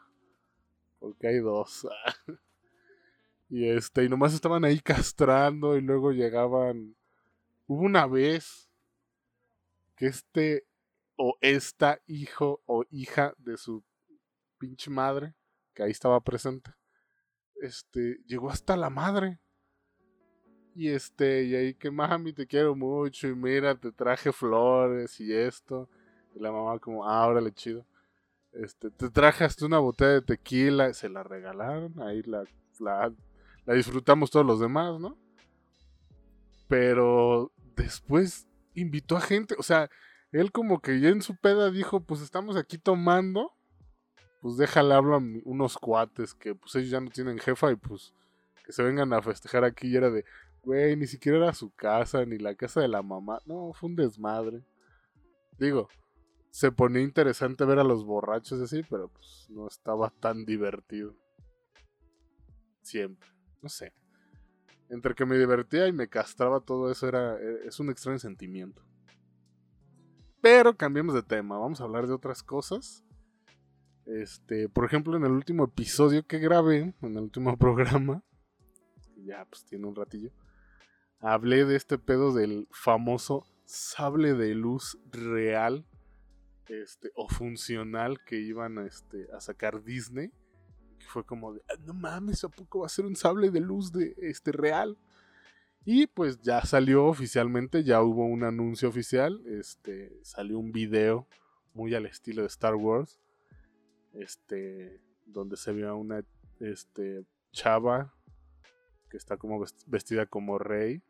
Porque 1.01 1.27
hay 1.27 1.39
dos. 1.41 1.87
y 3.49 3.69
este, 3.69 4.05
y 4.05 4.09
nomás 4.09 4.35
estaban 4.35 4.65
ahí 4.65 4.79
castrando. 4.79 5.77
Y 5.77 5.81
luego 5.81 6.13
llegaban. 6.13 6.95
Hubo 7.69 7.83
una 7.83 8.07
vez 8.07 8.69
que 9.95 10.07
este 10.07 10.67
o 11.17 11.37
esta 11.41 12.01
hijo 12.07 12.61
o 12.67 12.85
hija 12.91 13.35
de 13.39 13.57
su 13.57 13.85
pinche 14.59 14.91
madre, 14.91 15.35
que 15.75 15.85
ahí 15.85 15.93
estaba 15.93 16.21
presente, 16.21 16.73
este, 17.61 18.19
llegó 18.27 18.51
hasta 18.51 18.77
la 18.77 18.91
madre 18.91 19.39
y 20.75 20.91
este, 20.91 21.43
y 21.43 21.57
ahí 21.57 21.75
que 21.75 21.91
mami, 21.91 22.33
te 22.33 22.47
quiero 22.47 22.77
mucho, 22.77 23.27
y 23.27 23.35
mira, 23.35 23.75
te 23.75 23.91
traje 23.91 24.31
flores 24.33 25.19
y 25.19 25.33
esto. 25.33 25.89
Y 26.37 26.39
la 26.39 26.53
mamá 26.53 26.79
como, 26.79 27.05
ah, 27.05 27.27
órale, 27.27 27.53
chido. 27.53 27.85
Este, 28.53 28.89
te 28.93 29.11
traje 29.11 29.43
hasta 29.43 29.67
una 29.67 29.81
botella 29.81 30.13
de 30.13 30.23
tequila, 30.23 30.95
se 30.95 31.09
la 31.09 31.25
regalaron, 31.25 32.01
ahí 32.01 32.23
la, 32.23 32.45
la, 32.79 33.13
la 33.67 33.75
disfrutamos 33.75 34.31
todos 34.31 34.47
los 34.47 34.61
demás, 34.61 35.01
¿no? 35.01 35.19
Pero 36.69 37.51
después 37.79 38.47
invitó 38.75 39.17
a 39.17 39.21
gente, 39.21 39.55
o 39.59 39.63
sea, 39.63 39.91
él 40.33 40.53
como 40.53 40.81
que 40.81 41.01
ya 41.01 41.09
en 41.09 41.23
su 41.23 41.37
peda 41.37 41.71
dijo, 41.71 42.01
pues 42.01 42.21
estamos 42.21 42.57
aquí 42.57 42.79
tomando, 42.79 43.53
pues 44.41 44.57
déjale 44.57 44.95
hablo 44.95 45.17
a 45.17 45.23
unos 45.45 45.79
cuates 45.79 46.35
que 46.35 46.55
pues 46.55 46.75
ellos 46.77 46.91
ya 46.91 47.01
no 47.01 47.11
tienen 47.11 47.39
jefa 47.39 47.73
y 47.73 47.77
pues 47.77 48.13
que 48.65 48.73
se 48.73 48.83
vengan 48.83 49.13
a 49.13 49.23
festejar 49.23 49.65
aquí 49.65 49.89
y 49.89 49.97
era 49.97 50.11
de, 50.11 50.25
Güey, 50.63 50.97
ni 50.97 51.07
siquiera 51.07 51.39
era 51.39 51.55
su 51.55 51.71
casa, 51.71 52.25
ni 52.27 52.37
la 52.37 52.55
casa 52.55 52.81
de 52.81 52.89
la 52.89 53.03
mamá. 53.03 53.41
No, 53.47 53.73
fue 53.73 53.89
un 53.89 53.97
desmadre. 53.97 54.63
Digo, 55.59 55.89
se 56.51 56.71
ponía 56.73 57.03
interesante 57.03 57.65
ver 57.65 57.79
a 57.79 57.85
los 57.85 58.05
borrachos 58.05 58.61
así, 58.61 58.83
pero 58.89 59.09
pues 59.09 59.47
no 59.49 59.67
estaba 59.67 60.11
tan 60.11 60.45
divertido. 60.45 61.17
Siempre, 62.83 63.29
no 63.63 63.69
sé. 63.69 63.93
Entre 64.91 65.15
que 65.15 65.27
me 65.27 65.39
divertía 65.39 65.87
y 65.87 65.93
me 65.93 66.09
castraba 66.09 66.61
todo 66.61 66.91
eso 66.91 67.07
era 67.07 67.37
e, 67.37 67.67
es 67.67 67.79
un 67.81 67.91
extraño 67.91 68.19
sentimiento. 68.19 68.83
Pero 70.41 70.77
cambiemos 70.77 71.15
de 71.15 71.23
tema, 71.23 71.59
vamos 71.59 71.81
a 71.81 71.85
hablar 71.85 72.07
de 72.07 72.15
otras 72.15 72.43
cosas. 72.43 73.05
Este, 74.07 74.69
por 74.69 74.85
ejemplo, 74.85 75.17
en 75.17 75.25
el 75.25 75.33
último 75.33 75.65
episodio 75.65 76.27
que 76.27 76.39
grabé, 76.39 76.95
en 77.03 77.17
el 77.17 77.25
último 77.25 77.57
programa, 77.59 78.23
ya 79.17 79.45
pues 79.45 79.65
tiene 79.65 79.87
un 79.87 79.95
ratillo, 79.95 80.31
hablé 81.21 81.65
de 81.65 81.77
este 81.77 81.99
pedo 81.99 82.33
del 82.33 82.69
famoso 82.71 83.47
sable 83.65 84.33
de 84.33 84.55
luz 84.55 84.99
real 85.11 85.85
este, 86.69 87.11
o 87.15 87.29
funcional 87.29 88.23
que 88.25 88.41
iban 88.41 88.79
este, 88.79 89.29
a 89.37 89.41
sacar 89.41 89.83
Disney. 89.83 90.33
Fue 91.09 91.25
como 91.25 91.55
de, 91.55 91.63
ah, 91.71 91.79
no 91.85 91.95
mames, 91.95 92.45
¿a 92.45 92.49
poco 92.49 92.81
va 92.81 92.87
a 92.87 92.91
ser 92.91 93.07
un 93.07 93.17
sable 93.17 93.51
de 93.51 93.61
luz 93.61 93.93
de 93.93 94.15
este 94.19 94.53
real? 94.53 94.97
Y 95.85 96.07
pues 96.07 96.41
ya 96.43 96.63
salió 96.67 97.07
oficialmente, 97.07 97.83
ya 97.83 98.03
hubo 98.03 98.27
un 98.27 98.45
anuncio 98.45 98.91
oficial, 98.91 99.43
este, 99.47 100.19
salió 100.23 100.59
un 100.59 100.71
video 100.71 101.27
muy 101.73 101.95
al 101.95 102.05
estilo 102.05 102.43
de 102.43 102.49
Star 102.49 102.75
Wars, 102.75 103.19
este, 104.13 105.01
donde 105.25 105.57
se 105.57 105.73
ve 105.73 105.87
a 105.87 105.95
una 105.95 106.23
este, 106.61 107.25
chava 107.53 108.13
que 109.09 109.17
está 109.17 109.39
como 109.39 109.65
vestida 109.87 110.27
como 110.27 110.59
Rey, 110.59 111.03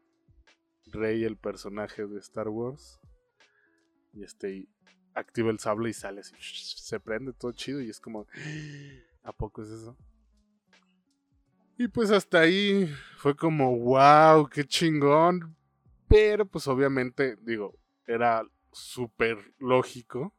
Rey 0.86 1.24
el 1.24 1.36
personaje 1.36 2.06
de 2.06 2.20
Star 2.20 2.48
Wars, 2.48 3.00
y 4.12 4.22
este, 4.22 4.68
activa 5.14 5.50
el 5.50 5.58
sable 5.58 5.90
y 5.90 5.92
sale 5.92 6.20
así, 6.20 6.36
se 6.40 7.00
prende 7.00 7.32
todo 7.32 7.50
chido 7.52 7.80
y 7.80 7.90
es 7.90 7.98
como, 7.98 8.28
¿a 9.28 9.32
poco 9.32 9.62
es 9.62 9.68
eso? 9.68 9.96
Y 11.76 11.86
pues 11.88 12.10
hasta 12.10 12.40
ahí 12.40 12.92
fue 13.16 13.36
como, 13.36 13.78
wow, 13.78 14.48
qué 14.48 14.64
chingón. 14.64 15.54
Pero 16.08 16.46
pues 16.46 16.66
obviamente, 16.66 17.36
digo, 17.42 17.78
era 18.06 18.42
súper 18.72 19.38
lógico. 19.58 20.34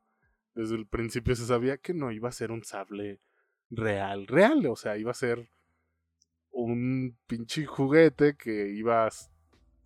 Desde 0.53 0.75
el 0.75 0.87
principio 0.87 1.35
se 1.35 1.45
sabía 1.45 1.77
que 1.77 1.93
no 1.93 2.11
iba 2.11 2.27
a 2.27 2.33
ser 2.33 2.51
un 2.51 2.63
sable 2.63 3.21
real, 3.69 4.27
real. 4.27 4.65
O 4.65 4.75
sea, 4.75 4.97
iba 4.97 5.11
a 5.11 5.13
ser 5.13 5.49
un 6.51 7.15
pinche 7.27 7.65
juguete 7.65 8.35
que 8.35 8.69
iba 8.69 9.05
a, 9.05 9.09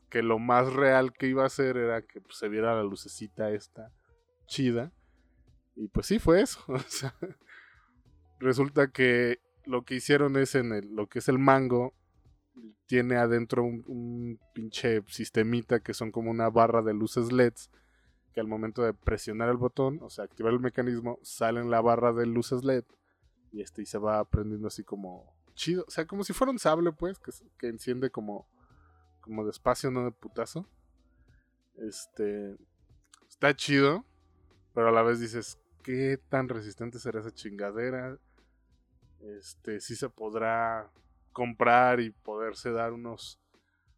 que 0.10 0.24
lo 0.24 0.40
más 0.40 0.74
real 0.74 1.14
que 1.14 1.28
iba 1.28 1.46
a 1.46 1.50
ser 1.50 1.78
era 1.78 2.02
que 2.02 2.22
pues, 2.22 2.38
se 2.38 2.48
viera 2.48 2.74
la 2.74 2.84
lucecita 2.84 3.52
esta 3.52 3.92
chida. 4.48 4.92
Y 5.76 5.88
pues 5.90 6.08
sí 6.08 6.18
fue 6.18 6.42
eso. 6.42 6.64
O 6.68 6.80
sea, 6.80 7.14
resulta 8.44 8.92
que 8.92 9.40
lo 9.66 9.84
que 9.84 9.96
hicieron 9.96 10.38
es 10.38 10.56
en 10.56 10.74
el, 10.74 10.94
lo 10.94 11.08
que 11.08 11.20
es 11.20 11.30
el 11.30 11.40
mango, 11.40 11.94
tiene 12.86 13.16
adentro 13.16 13.64
un, 13.64 14.40
pinche 14.54 15.02
sistemita 15.08 15.80
que 15.80 15.94
son 15.94 16.12
como 16.12 16.30
una 16.30 16.50
barra 16.50 16.82
de 16.82 16.94
luces 16.94 17.32
LEDs 17.32 17.72
que 18.34 18.40
al 18.40 18.48
momento 18.48 18.84
de 18.84 18.94
presionar 18.94 19.50
el 19.50 19.58
botón, 19.58 20.00
o 20.02 20.10
sea, 20.10 20.26
activar 20.26 20.54
el 20.54 20.60
mecanismo, 20.60 21.20
sale 21.22 21.60
en 21.60 21.70
la 21.70 21.82
barra 21.82 22.14
de 22.14 22.26
luces 22.26 22.64
LED 22.64 22.84
y 23.52 23.62
este 23.62 23.84
y 23.84 23.86
se 23.86 24.00
va 24.00 24.24
prendiendo 24.26 24.68
así 24.68 24.84
como 24.84 25.36
chido, 25.54 25.86
o 25.88 25.92
sea, 25.92 26.08
como 26.08 26.24
si 26.24 26.34
fuera 26.34 26.52
un 26.52 26.58
sable 26.58 26.92
pues, 26.92 27.20
que, 27.20 27.32
que 27.60 27.68
enciende 27.68 28.10
como 28.10 28.48
como 29.24 29.46
despacio, 29.46 29.90
no 29.90 30.04
de 30.04 30.12
putazo. 30.12 30.68
Este 31.76 32.58
está 33.30 33.56
chido, 33.56 34.06
pero 34.74 34.90
a 34.90 34.92
la 34.92 35.02
vez 35.02 35.20
dices, 35.20 35.58
¿qué 35.82 36.20
tan 36.30 36.50
resistente 36.50 37.00
será 37.00 37.22
esa 37.22 37.34
chingadera? 37.34 38.20
Este, 39.24 39.80
sí 39.80 39.96
se 39.96 40.10
podrá 40.10 40.89
comprar 41.32 42.00
y 42.00 42.12
poderse 42.12 42.72
dar 42.72 42.94
unos, 42.94 43.39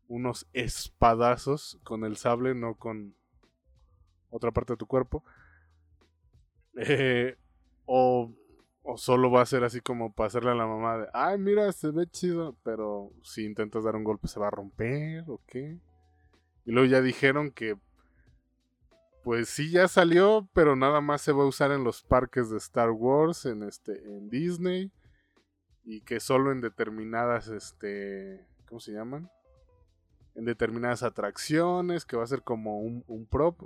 unos 0.07 0.47
espadazos 0.53 1.79
con 1.83 2.05
el 2.05 2.17
sable, 2.17 2.55
no 2.55 2.75
con 2.75 3.15
otra 4.29 4.51
parte 4.51 4.73
de 4.73 4.77
tu 4.77 4.87
cuerpo. 4.87 5.23
Eh, 6.77 7.37
o, 7.85 8.31
o, 8.83 8.97
solo 8.97 9.31
va 9.31 9.41
a 9.41 9.45
ser 9.45 9.63
así 9.63 9.79
como 9.79 10.13
para 10.13 10.27
hacerle 10.27 10.51
a 10.51 10.55
la 10.55 10.67
mamá 10.67 10.97
de, 10.97 11.07
ay, 11.13 11.37
mira, 11.37 11.71
se 11.71 11.91
ve 11.91 12.07
chido, 12.07 12.57
pero 12.63 13.11
si 13.23 13.45
intentas 13.45 13.83
dar 13.83 13.95
un 13.95 14.03
golpe 14.03 14.27
se 14.27 14.39
va 14.39 14.47
a 14.47 14.51
romper 14.51 15.23
o 15.27 15.39
qué. 15.47 15.79
Y 16.65 16.71
luego 16.71 16.87
ya 16.87 17.01
dijeron 17.01 17.51
que, 17.51 17.77
pues 19.23 19.49
sí, 19.49 19.71
ya 19.71 19.87
salió, 19.87 20.49
pero 20.53 20.75
nada 20.75 20.99
más 20.99 21.21
se 21.21 21.31
va 21.31 21.43
a 21.43 21.47
usar 21.47 21.71
en 21.71 21.83
los 21.83 22.03
parques 22.03 22.49
de 22.49 22.57
Star 22.57 22.91
Wars, 22.91 23.45
en, 23.45 23.63
este, 23.63 23.93
en 23.93 24.29
Disney 24.29 24.91
y 25.85 26.01
que 26.01 26.19
solo 26.19 26.51
en 26.51 26.61
determinadas, 26.61 27.47
este, 27.47 28.45
¿cómo 28.67 28.79
se 28.79 28.91
llaman? 28.91 29.29
En 30.33 30.45
determinadas 30.45 31.03
atracciones, 31.03 32.05
que 32.05 32.17
va 32.17 32.23
a 32.23 32.27
ser 32.27 32.41
como 32.41 32.79
un, 32.79 33.03
un 33.07 33.25
prop, 33.27 33.61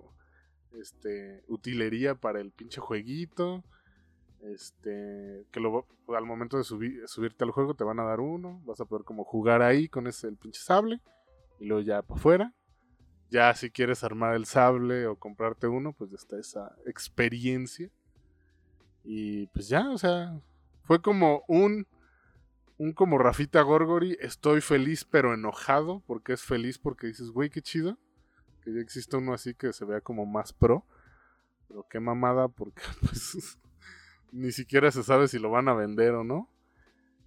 este, 0.74 1.44
utilería 1.48 2.16
para 2.16 2.42
el 2.42 2.52
pinche 2.52 2.82
jueguito, 2.82 3.64
este, 4.42 5.46
que 5.52 5.60
lo, 5.60 5.88
al 6.16 6.26
momento 6.26 6.58
de 6.58 6.64
subirte 6.64 7.44
al 7.44 7.52
juego 7.52 7.74
te 7.74 7.84
van 7.84 8.00
a 8.00 8.04
dar 8.04 8.20
uno, 8.20 8.62
vas 8.66 8.80
a 8.80 8.86
poder 8.86 9.06
como 9.06 9.24
jugar 9.24 9.62
ahí 9.62 9.88
con 9.88 10.08
ese 10.08 10.28
el 10.28 10.38
pinche 10.38 10.62
sable 10.62 11.02
y 11.60 11.66
luego 11.66 11.82
ya 11.82 12.02
para 12.02 12.20
afuera. 12.20 12.54
Ya 13.32 13.54
si 13.54 13.70
quieres 13.70 14.04
armar 14.04 14.36
el 14.36 14.46
sable 14.46 15.06
o 15.06 15.16
comprarte 15.16 15.68
uno, 15.68 15.94
pues 15.94 16.12
está 16.14 16.40
esa 16.40 16.76
experiencia. 16.86 17.90
Y 19.04 19.48
pues 19.48 19.70
ya, 19.70 19.90
o 19.92 19.98
sea, 19.98 20.40
fue 20.84 21.00
como 21.02 21.44
un 21.48 21.86
un 22.80 22.94
como 22.94 23.18
Rafita 23.18 23.62
Gorgori, 23.62 24.18
estoy 24.22 24.62
feliz 24.62 25.04
pero 25.04 25.34
enojado, 25.34 26.02
porque 26.08 26.32
es 26.32 26.44
feliz 26.44 26.80
porque 26.80 27.08
dices, 27.08 27.30
güey, 27.30 27.50
qué 27.50 27.62
chido, 27.62 27.98
que 28.64 28.74
ya 28.74 28.80
existe 28.80 29.18
uno 29.18 29.34
así 29.34 29.54
que 29.54 29.74
se 29.74 29.84
vea 29.84 30.00
como 30.00 30.26
más 30.26 30.54
pro, 30.54 30.86
pero 31.68 31.86
qué 31.90 32.00
mamada, 32.00 32.48
porque 32.48 32.82
pues 33.02 33.60
ni 34.32 34.54
siquiera 34.54 34.92
se 34.92 35.04
sabe 35.04 35.28
si 35.28 35.40
lo 35.40 35.52
van 35.52 35.68
a 35.68 35.74
vender 35.74 36.14
o 36.16 36.24
no. 36.24 36.50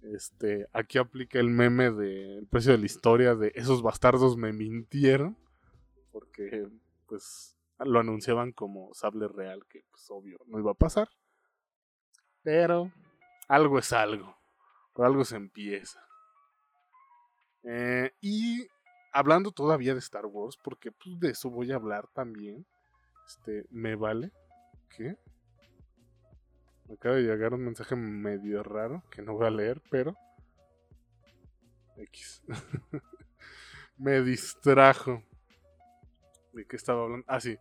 Este, 0.01 0.67
aquí 0.73 0.97
aplica 0.97 1.39
el 1.39 1.49
meme 1.49 1.91
del 1.91 2.47
precio 2.47 2.71
de 2.71 2.79
la 2.79 2.85
historia 2.85 3.35
de 3.35 3.51
esos 3.55 3.83
bastardos 3.83 4.35
me 4.35 4.53
mintieron, 4.53 5.37
porque 6.11 6.67
pues 7.05 7.55
lo 7.77 7.99
anunciaban 7.99 8.53
como 8.53 8.91
sable 8.95 9.27
real, 9.27 9.63
que 9.69 9.85
pues 9.91 10.09
obvio 10.09 10.39
no 10.47 10.57
iba 10.57 10.71
a 10.71 10.75
pasar. 10.75 11.09
Pero 12.41 12.91
algo 13.47 13.77
es 13.77 13.93
algo. 13.93 14.42
Por 14.93 15.05
algo 15.05 15.25
se 15.25 15.35
empieza. 15.35 16.05
Eh, 17.63 18.11
y 18.21 18.67
hablando 19.11 19.51
todavía 19.51 19.93
de 19.93 19.99
Star 19.99 20.25
Wars, 20.25 20.57
porque 20.57 20.91
pues, 20.91 21.19
de 21.19 21.29
eso 21.31 21.49
voy 21.49 21.71
a 21.71 21.75
hablar 21.75 22.07
también. 22.13 22.65
Este, 23.27 23.65
me 23.69 23.95
vale. 23.95 24.31
¿Qué? 24.89 25.17
Me 26.87 26.95
acaba 26.95 27.15
de 27.15 27.23
llegar 27.23 27.53
un 27.53 27.63
mensaje 27.63 27.95
medio 27.95 28.61
raro 28.61 29.03
que 29.09 29.21
no 29.21 29.33
voy 29.33 29.47
a 29.47 29.51
leer, 29.51 29.81
pero. 29.89 30.15
X. 31.97 32.43
me 33.97 34.21
distrajo. 34.21 35.23
¿De 36.51 36.65
qué 36.65 36.75
estaba 36.75 37.03
hablando? 37.03 37.25
Ah, 37.27 37.39
sí. 37.39 37.57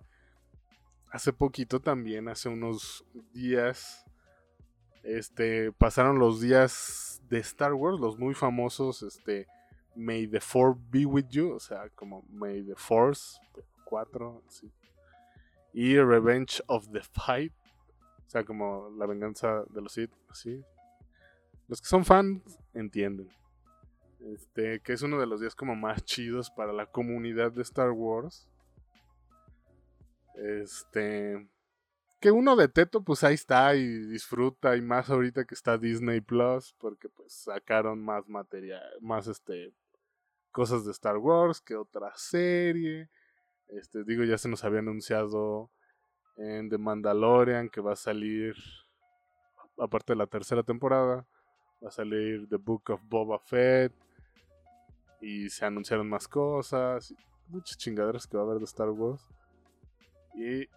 Hace 1.11 1.33
poquito 1.33 1.81
también, 1.81 2.29
hace 2.29 2.49
unos 2.49 3.05
días, 3.33 4.05
este, 5.03 5.71
pasaron 5.73 6.19
los 6.19 6.41
días 6.41 7.12
de 7.33 7.39
Star 7.39 7.73
Wars, 7.73 7.99
los 7.99 8.19
muy 8.19 8.35
famosos, 8.35 9.03
este, 9.03 9.47
May 9.97 10.27
the 10.27 10.39
Force 10.39 10.79
be 10.91 11.07
with 11.07 11.29
you, 11.31 11.55
o 11.55 11.59
sea, 11.59 11.89
como 11.95 12.27
May 12.29 12.63
the 12.63 12.75
Force 12.77 13.41
4, 13.87 14.43
Y 15.73 15.97
Revenge 15.97 16.63
of 16.67 16.91
the 16.93 17.01
Fight, 17.01 17.55
o 18.27 18.29
sea, 18.29 18.45
como 18.45 18.91
la 18.99 19.07
venganza 19.07 19.65
de 19.71 19.81
los 19.81 19.93
Sith, 19.93 20.13
así. 20.29 20.63
Los 21.69 21.81
que 21.81 21.89
son 21.89 22.05
fans 22.05 22.43
entienden. 22.75 23.31
Este, 24.21 24.81
que 24.81 24.93
es 24.93 25.01
uno 25.01 25.19
de 25.19 25.27
los 25.27 25.41
días 25.41 25.55
como 25.55 25.75
más 25.75 26.05
chidos 26.05 26.51
para 26.51 26.75
la 26.75 26.85
comunidad 26.85 27.51
de 27.51 27.63
Star 27.63 27.93
Wars. 27.93 28.47
Este, 30.35 31.49
que 32.23 32.31
uno 32.31 32.55
de 32.55 32.69
Teto, 32.69 33.03
pues 33.03 33.25
ahí 33.25 33.35
está 33.35 33.75
y 33.75 33.85
disfruta, 33.85 34.77
y 34.77 34.81
más 34.81 35.11
ahorita 35.11 35.45
que 35.45 35.57
está 35.57 35.77
Disney 35.77 36.21
Plus, 36.21 36.73
porque 36.79 37.09
pues 37.09 37.33
sacaron 37.33 38.01
más 38.01 38.29
material, 38.29 38.81
más 39.01 39.27
este 39.27 39.75
cosas 40.53 40.85
de 40.85 40.93
Star 40.93 41.19
Wars 41.19 41.61
que 41.61 41.75
otra 41.75 42.13
serie. 42.15 43.11
Este, 43.67 44.05
digo, 44.05 44.23
ya 44.23 44.39
se 44.39 44.49
nos 44.49 44.63
había 44.63 44.79
anunciado 44.79 45.73
en 46.37 46.71
The 46.71 46.79
Mandalorian 46.79 47.69
que 47.69 47.81
va 47.81 47.95
a 47.95 47.97
salir, 47.97 48.55
aparte 49.77 50.13
de 50.13 50.19
la 50.19 50.29
tercera 50.29 50.63
temporada, 50.63 51.27
va 51.83 51.89
a 51.89 51.91
salir 51.91 52.49
The 52.49 52.57
Book 52.57 52.91
of 52.91 53.01
Boba 53.03 53.41
Fett. 53.41 53.93
Y 55.21 55.49
se 55.51 55.65
anunciaron 55.65 56.09
más 56.09 56.29
cosas, 56.29 57.13
muchas 57.49 57.77
chingaderas 57.79 58.29
que 58.29 58.37
va 58.37 58.45
a 58.45 58.47
haber 58.47 58.59
de 58.59 58.65
Star 58.67 58.91
Wars. 58.91 59.27
Y 60.37 60.69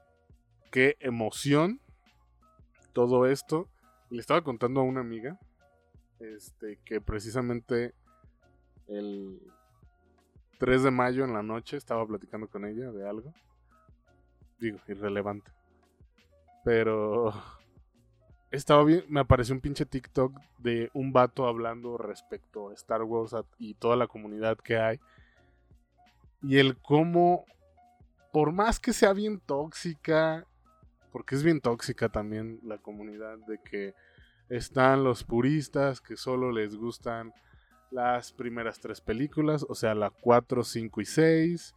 qué 0.75 0.97
emoción 0.99 1.79
todo 2.91 3.27
esto. 3.27 3.69
le 4.09 4.19
estaba 4.19 4.43
contando 4.43 4.81
a 4.81 4.83
una 4.83 4.99
amiga. 4.99 5.39
Este, 6.19 6.79
que 6.83 6.99
precisamente 6.99 7.93
el 8.87 9.39
3 10.59 10.83
de 10.83 10.91
mayo 10.91 11.23
en 11.23 11.31
la 11.31 11.43
noche 11.43 11.77
estaba 11.77 12.05
platicando 12.05 12.49
con 12.49 12.65
ella 12.65 12.91
de 12.91 13.07
algo. 13.07 13.33
Digo, 14.59 14.79
irrelevante. 14.89 15.49
Pero 16.65 17.31
estaba 18.51 18.83
bien, 18.83 19.05
me 19.07 19.21
apareció 19.21 19.55
un 19.55 19.61
pinche 19.61 19.85
TikTok 19.85 20.37
de 20.57 20.89
un 20.93 21.13
vato 21.13 21.47
hablando 21.47 21.97
respecto 21.97 22.67
a 22.67 22.73
Star 22.73 23.03
Wars 23.03 23.33
y 23.59 23.75
toda 23.75 23.95
la 23.95 24.07
comunidad 24.07 24.57
que 24.57 24.77
hay. 24.77 24.99
Y 26.41 26.57
el 26.57 26.75
cómo, 26.75 27.45
por 28.33 28.51
más 28.51 28.81
que 28.81 28.91
sea 28.91 29.13
bien 29.13 29.39
tóxica, 29.39 30.45
porque 31.15 31.35
es 31.35 31.43
bien 31.43 31.61
tóxica 31.61 32.09
también 32.09 32.59
la 32.61 32.77
comunidad, 32.77 33.37
de 33.47 33.57
que 33.59 33.95
están 34.49 35.05
los 35.05 35.23
puristas 35.23 36.01
que 36.01 36.17
solo 36.17 36.51
les 36.51 36.75
gustan 36.75 37.31
las 37.89 38.33
primeras 38.33 38.81
tres 38.81 38.99
películas, 38.99 39.65
o 39.69 39.75
sea, 39.75 39.95
la 39.95 40.09
4, 40.09 40.65
5 40.65 40.99
y 40.99 41.05
6. 41.05 41.75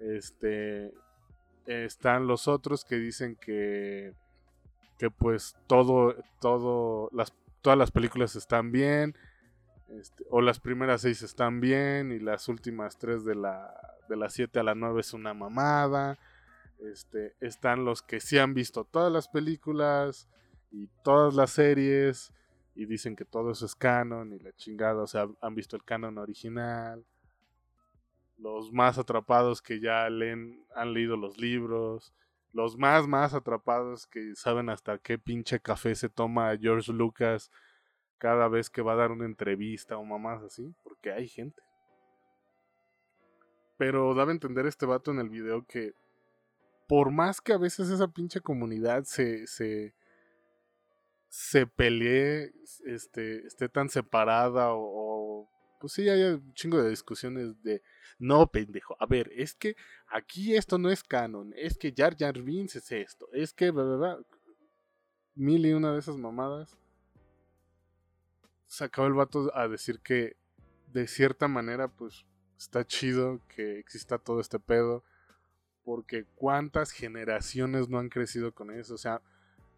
Este, 0.00 0.92
están 1.66 2.26
los 2.26 2.48
otros 2.48 2.84
que 2.84 2.96
dicen 2.96 3.36
que 3.36 4.12
que 4.98 5.08
pues 5.08 5.56
todo, 5.68 6.16
todo, 6.40 7.10
las, 7.12 7.32
todas 7.62 7.78
las 7.78 7.92
películas 7.92 8.34
están 8.34 8.72
bien, 8.72 9.14
este, 9.88 10.24
o 10.30 10.40
las 10.40 10.58
primeras 10.58 11.02
seis 11.02 11.22
están 11.22 11.60
bien, 11.60 12.10
y 12.10 12.18
las 12.18 12.48
últimas 12.48 12.98
tres 12.98 13.24
de 13.24 13.36
la, 13.36 13.72
de 14.08 14.16
las 14.16 14.32
siete 14.32 14.58
a 14.58 14.64
la 14.64 14.74
nueve 14.74 15.00
es 15.00 15.12
una 15.12 15.32
mamada. 15.32 16.18
Este, 16.90 17.34
están 17.40 17.84
los 17.84 18.02
que 18.02 18.20
sí 18.20 18.38
han 18.38 18.54
visto 18.54 18.84
todas 18.84 19.12
las 19.12 19.28
películas 19.28 20.28
y 20.70 20.88
todas 21.02 21.34
las 21.34 21.50
series 21.50 22.32
y 22.74 22.86
dicen 22.86 23.16
que 23.16 23.24
todo 23.24 23.52
eso 23.52 23.66
es 23.66 23.74
canon 23.74 24.32
y 24.32 24.38
la 24.38 24.52
chingada, 24.52 25.02
o 25.02 25.06
sea, 25.06 25.28
han 25.40 25.54
visto 25.54 25.76
el 25.76 25.84
canon 25.84 26.18
original. 26.18 27.04
Los 28.36 28.72
más 28.72 28.98
atrapados 28.98 29.62
que 29.62 29.80
ya 29.80 30.08
leen, 30.10 30.64
han 30.74 30.92
leído 30.92 31.16
los 31.16 31.38
libros 31.38 32.12
los 32.54 32.78
más, 32.78 33.08
más 33.08 33.34
atrapados 33.34 34.06
que 34.06 34.36
saben 34.36 34.68
hasta 34.68 34.98
qué 34.98 35.18
pinche 35.18 35.58
café 35.58 35.96
se 35.96 36.08
toma 36.08 36.56
George 36.56 36.92
Lucas 36.92 37.50
cada 38.16 38.46
vez 38.46 38.70
que 38.70 38.80
va 38.80 38.92
a 38.92 38.96
dar 38.96 39.10
una 39.10 39.26
entrevista 39.26 39.98
o 39.98 40.04
mamás 40.04 40.40
así, 40.40 40.72
porque 40.84 41.10
hay 41.10 41.26
gente. 41.26 41.60
Pero 43.76 44.14
daba 44.14 44.30
a 44.30 44.34
entender 44.34 44.66
este 44.66 44.86
vato 44.86 45.10
en 45.10 45.18
el 45.18 45.28
video 45.28 45.66
que 45.66 45.94
por 46.86 47.10
más 47.10 47.40
que 47.40 47.52
a 47.52 47.58
veces 47.58 47.90
esa 47.90 48.08
pinche 48.08 48.40
comunidad 48.40 49.04
se, 49.04 49.46
se, 49.46 49.94
se 51.28 51.66
pelee, 51.66 52.52
este, 52.84 53.46
esté 53.46 53.68
tan 53.68 53.88
separada 53.88 54.68
o 54.70 55.48
pues 55.84 55.92
sí, 55.92 56.08
hay 56.08 56.22
un 56.22 56.54
chingo 56.54 56.82
de 56.82 56.88
discusiones 56.88 57.62
de, 57.62 57.82
no, 58.18 58.46
pendejo, 58.46 58.96
a 58.98 59.04
ver, 59.04 59.30
es 59.34 59.54
que 59.54 59.76
aquí 60.06 60.56
esto 60.56 60.78
no 60.78 60.90
es 60.90 61.02
canon, 61.02 61.52
es 61.56 61.76
que 61.76 61.92
Jar 61.94 62.16
Jar 62.16 62.40
Binks 62.40 62.76
es 62.76 62.90
esto, 62.90 63.28
es 63.34 63.52
que, 63.52 63.70
verdad, 63.70 64.18
mil 65.34 65.74
una 65.74 65.92
de 65.92 65.98
esas 65.98 66.16
mamadas. 66.16 66.74
Sacaba 68.64 69.06
el 69.06 69.12
vato 69.12 69.54
a 69.54 69.68
decir 69.68 70.00
que 70.00 70.38
de 70.90 71.06
cierta 71.06 71.48
manera, 71.48 71.88
pues, 71.88 72.24
está 72.56 72.86
chido 72.86 73.42
que 73.54 73.78
exista 73.78 74.16
todo 74.16 74.40
este 74.40 74.58
pedo, 74.58 75.04
porque 75.84 76.24
cuántas 76.34 76.90
generaciones 76.90 77.88
no 77.88 77.98
han 77.98 78.08
crecido 78.08 78.52
con 78.52 78.70
eso, 78.70 78.94
o 78.94 78.98
sea, 78.98 79.20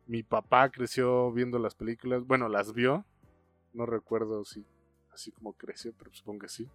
mi 0.06 0.22
papá 0.22 0.70
creció 0.70 1.32
viendo 1.32 1.58
las 1.58 1.74
películas, 1.74 2.24
bueno, 2.24 2.48
las 2.48 2.72
vio, 2.72 3.04
no 3.72 3.86
recuerdo 3.86 4.44
si 4.44 4.64
así 5.12 5.32
como 5.32 5.54
creció, 5.54 5.92
pero 5.98 6.12
supongo 6.14 6.40
que 6.40 6.48
sí. 6.48 6.68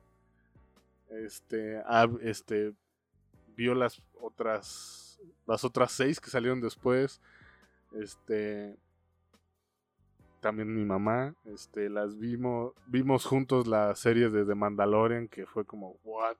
Este, 1.09 1.81
este, 2.21 2.73
vio 3.55 3.75
las 3.75 4.01
otras, 4.19 5.19
las 5.45 5.63
otras 5.63 5.91
seis 5.91 6.19
que 6.19 6.29
salieron 6.29 6.59
después. 6.59 7.21
Este, 7.93 8.77
también 10.39 10.73
mi 10.73 10.83
mamá, 10.83 11.35
este, 11.45 11.89
las 11.89 12.17
vimos, 12.17 12.73
vimos 12.87 13.25
juntos 13.25 13.67
la 13.67 13.93
serie 13.95 14.29
de 14.29 14.45
The 14.45 14.55
Mandalorian, 14.55 15.27
que 15.27 15.45
fue 15.45 15.65
como, 15.65 15.97
what? 16.03 16.37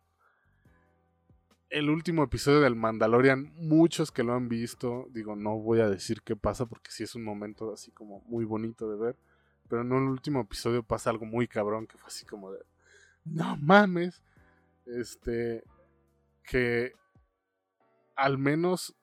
El 1.72 1.90
último 1.90 2.24
episodio 2.24 2.60
del 2.60 2.76
Mandalorian, 2.76 3.54
muchos 3.56 4.12
que 4.12 4.24
lo 4.24 4.34
han 4.34 4.50
visto, 4.50 5.08
digo, 5.10 5.36
no 5.36 5.58
voy 5.58 5.80
a 5.80 5.90
decir 5.90 6.22
qué 6.22 6.36
pasa 6.36 6.66
porque 6.66 6.92
sí 6.92 7.04
es 7.04 7.16
un 7.16 7.24
momento 7.24 7.74
así 7.74 7.92
como 7.92 8.22
muy 8.28 8.46
bonito 8.46 8.90
de 8.90 8.98
ver 8.98 9.18
pero 9.72 9.84
en 9.84 9.94
un 9.94 10.10
último 10.10 10.42
episodio 10.42 10.84
pasa 10.84 11.10
algo 11.10 11.26
muy 11.26 11.48
cabrón 11.48 11.88
que 11.88 11.98
fue 11.98 12.08
así 12.08 12.26
como 12.26 12.52
de, 12.52 12.60
no 13.24 13.56
mames, 13.56 14.22
este, 14.86 15.64
que 16.44 16.92
al 18.18 18.38
menos 18.38 18.94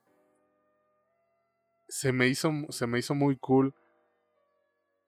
se 1.88 2.12
me 2.12 2.28
hizo, 2.28 2.52
se 2.68 2.86
me 2.86 2.98
hizo 2.98 3.14
muy 3.14 3.38
cool 3.38 3.74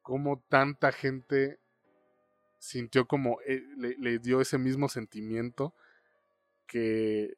como 0.01 0.43
tanta 0.49 0.93
gente 0.93 1.61
sintió 2.59 3.07
como 3.07 3.39
eh, 3.47 3.63
le, 3.77 4.19
dio 4.19 4.41
ese 4.41 4.57
mismo 4.57 4.89
sentimiento 4.89 5.75
que 6.67 7.35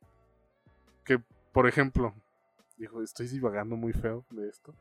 que 1.05 1.21
por 1.53 1.67
ejemplo 1.67 2.15
dijo 2.77 3.03
estoy 3.03 3.29
divagando 3.29 3.77
muy 3.77 3.93
feo 3.93 4.25
de 4.31 4.49
esto 4.49 4.75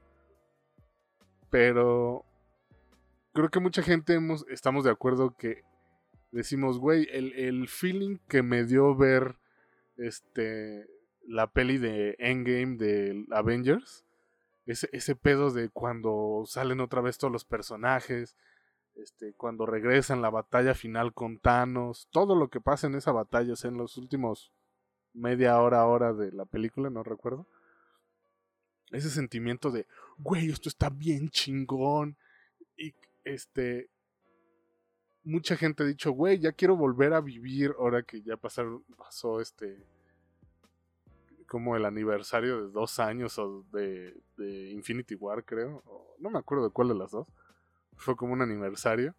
pero 1.50 2.26
creo 3.34 3.50
que 3.50 3.60
mucha 3.60 3.84
gente 3.84 4.20
estamos 4.50 4.84
de 4.84 4.92
acuerdo 4.92 5.36
que 5.36 5.64
decimos, 6.32 6.80
güey, 6.80 7.08
el, 7.12 7.34
el, 7.34 7.68
feeling 7.68 8.18
que 8.28 8.42
me 8.42 8.64
dio 8.64 8.96
ver 8.96 9.38
este 9.98 10.88
la 11.28 11.52
peli 11.52 11.78
de 11.78 12.16
Endgame 12.18 12.78
de 12.78 13.26
Avengers, 13.32 14.06
ese, 14.66 14.90
ese 14.92 15.16
pedo 15.16 15.52
de 15.52 15.70
cuando 15.70 16.44
salen 16.46 16.80
otra 16.80 17.02
vez 17.02 17.18
todos 17.18 17.32
los 17.32 17.46
personajes, 17.46 18.36
este, 18.96 19.34
cuando 19.34 19.66
regresan 19.66 20.22
la 20.22 20.30
batalla 20.30 20.74
final 20.74 21.14
con 21.14 21.38
Thanos, 21.40 22.08
todo 22.12 22.36
lo 22.36 22.50
que 22.50 22.60
pasa 22.60 22.88
en 22.88 22.96
esa 22.96 23.12
batalla, 23.12 23.54
en 23.64 23.78
los 23.78 23.98
últimos 23.98 24.52
media 25.14 25.60
hora, 25.60 25.86
hora 25.86 26.14
de 26.14 26.32
la 26.32 26.46
película, 26.46 26.90
no 26.90 27.04
recuerdo. 27.04 27.48
Ese 28.92 29.10
sentimiento 29.10 29.72
de, 29.72 29.88
güey, 30.18 30.50
esto 30.50 30.70
está 30.70 30.90
bien 30.90 31.30
chingón. 31.30 32.18
Y 32.78 32.94
este, 33.24 33.90
mucha 35.24 35.56
gente 35.56 35.84
ha 35.84 35.86
dicho, 35.86 36.12
güey, 36.12 36.40
ya 36.40 36.52
quiero 36.52 36.76
volver 36.76 37.14
a 37.14 37.22
vivir 37.22 37.74
ahora 37.78 38.04
que 38.04 38.22
ya 38.22 38.38
pasaron, 38.38 38.84
pasó 38.98 39.40
este, 39.40 39.84
como 41.48 41.76
el 41.76 41.86
aniversario 41.86 42.66
de 42.66 42.72
dos 42.72 43.00
años 43.00 43.38
o 43.38 43.66
de, 43.72 44.16
de 44.38 44.72
Infinity 44.72 45.16
War, 45.16 45.44
creo. 45.44 45.84
no 46.20 46.30
me 46.30 46.40
acuerdo 46.40 46.66
de 46.66 46.72
cuál 46.72 46.90
de 46.90 46.96
las 46.96 47.12
dos. 47.12 47.28
Fue 47.98 48.16
como 48.16 48.34
un 48.34 48.42
aniversario. 48.42 49.16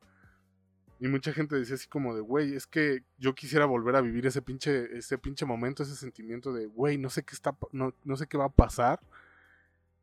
Y 1.03 1.09
mucha 1.09 1.33
gente 1.33 1.57
decía 1.57 1.75
así 1.75 1.89
como 1.89 2.15
de, 2.15 2.21
güey, 2.21 2.55
es 2.55 2.67
que 2.67 3.03
yo 3.19 3.35
quisiera 3.35 3.67
volver 3.67 3.97
a 3.97 4.01
vivir 4.01 4.27
ese 4.27 4.41
pinche, 4.41 4.97
ese 4.97 5.19
pinche 5.19 5.45
momento, 5.45 5.83
ese 5.83 5.97
sentimiento 5.97 6.53
de, 6.53 6.67
güey, 6.67 6.97
no 6.97 7.11
sé 7.11 7.25
qué 7.25 7.35
está, 7.35 7.57
no, 7.73 7.93
no 8.05 8.17
sé 8.17 8.29
qué 8.29 8.39
va 8.39 8.47
a 8.47 8.53
pasar 8.53 9.01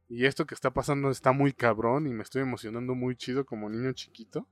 y 0.09 0.25
esto 0.25 0.47
que 0.47 0.55
está 0.55 0.71
pasando 0.71 1.11
está 1.11 1.31
muy 1.31 1.53
cabrón 1.53 2.07
y 2.07 2.13
me 2.13 2.23
estoy 2.23 2.41
emocionando 2.41 2.95
muy 2.95 3.15
chido 3.15 3.45
como 3.45 3.69
niño 3.69 3.93
chiquito. 3.93 4.47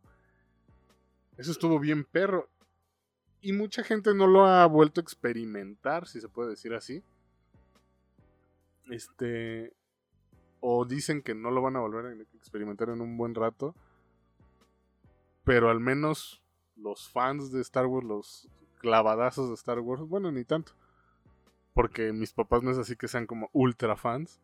Eso 1.36 1.51
estuvo 1.51 1.79
bien 1.79 2.05
perro. 2.05 2.47
Y 3.41 3.53
mucha 3.53 3.83
gente 3.83 4.13
no 4.13 4.27
lo 4.27 4.45
ha 4.45 4.65
vuelto 4.67 5.01
a 5.01 5.03
experimentar, 5.03 6.07
si 6.07 6.21
se 6.21 6.29
puede 6.29 6.51
decir 6.51 6.75
así. 6.75 7.03
Este. 8.91 9.73
O 10.60 10.86
dicen 10.86 11.23
que 11.23 11.33
no 11.33 11.49
lo 11.49 11.63
van 11.63 11.75
a 11.75 11.79
volver 11.79 12.05
a 12.05 12.13
experimentar 12.38 12.89
en 12.89 13.01
un 13.01 13.17
buen 13.17 13.33
rato. 13.33 13.75
Pero 15.47 15.69
al 15.69 15.79
menos 15.79 16.43
los 16.75 17.07
fans 17.07 17.53
de 17.53 17.62
Star 17.62 17.86
Wars, 17.86 18.05
los 18.05 18.49
clavadazos 18.79 19.47
de 19.47 19.55
Star 19.55 19.79
Wars, 19.79 20.01
bueno, 20.01 20.29
ni 20.29 20.43
tanto. 20.43 20.73
Porque 21.73 22.12
mis 22.12 22.33
papás 22.33 22.63
no 22.63 22.71
es 22.71 22.77
así 22.77 22.97
que 22.97 23.07
sean 23.07 23.25
como 23.25 23.49
ultra 23.53 23.95
fans. 23.95 24.41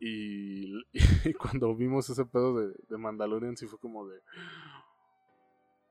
Y, 0.00 0.72
cuando 1.38 1.76
vimos 1.76 2.08
ese 2.08 2.24
pedo 2.24 2.58
de, 2.58 2.74
de, 2.88 2.96
Mandalorian, 2.96 3.58
sí 3.58 3.66
fue 3.66 3.78
como 3.78 4.08
de. 4.08 4.22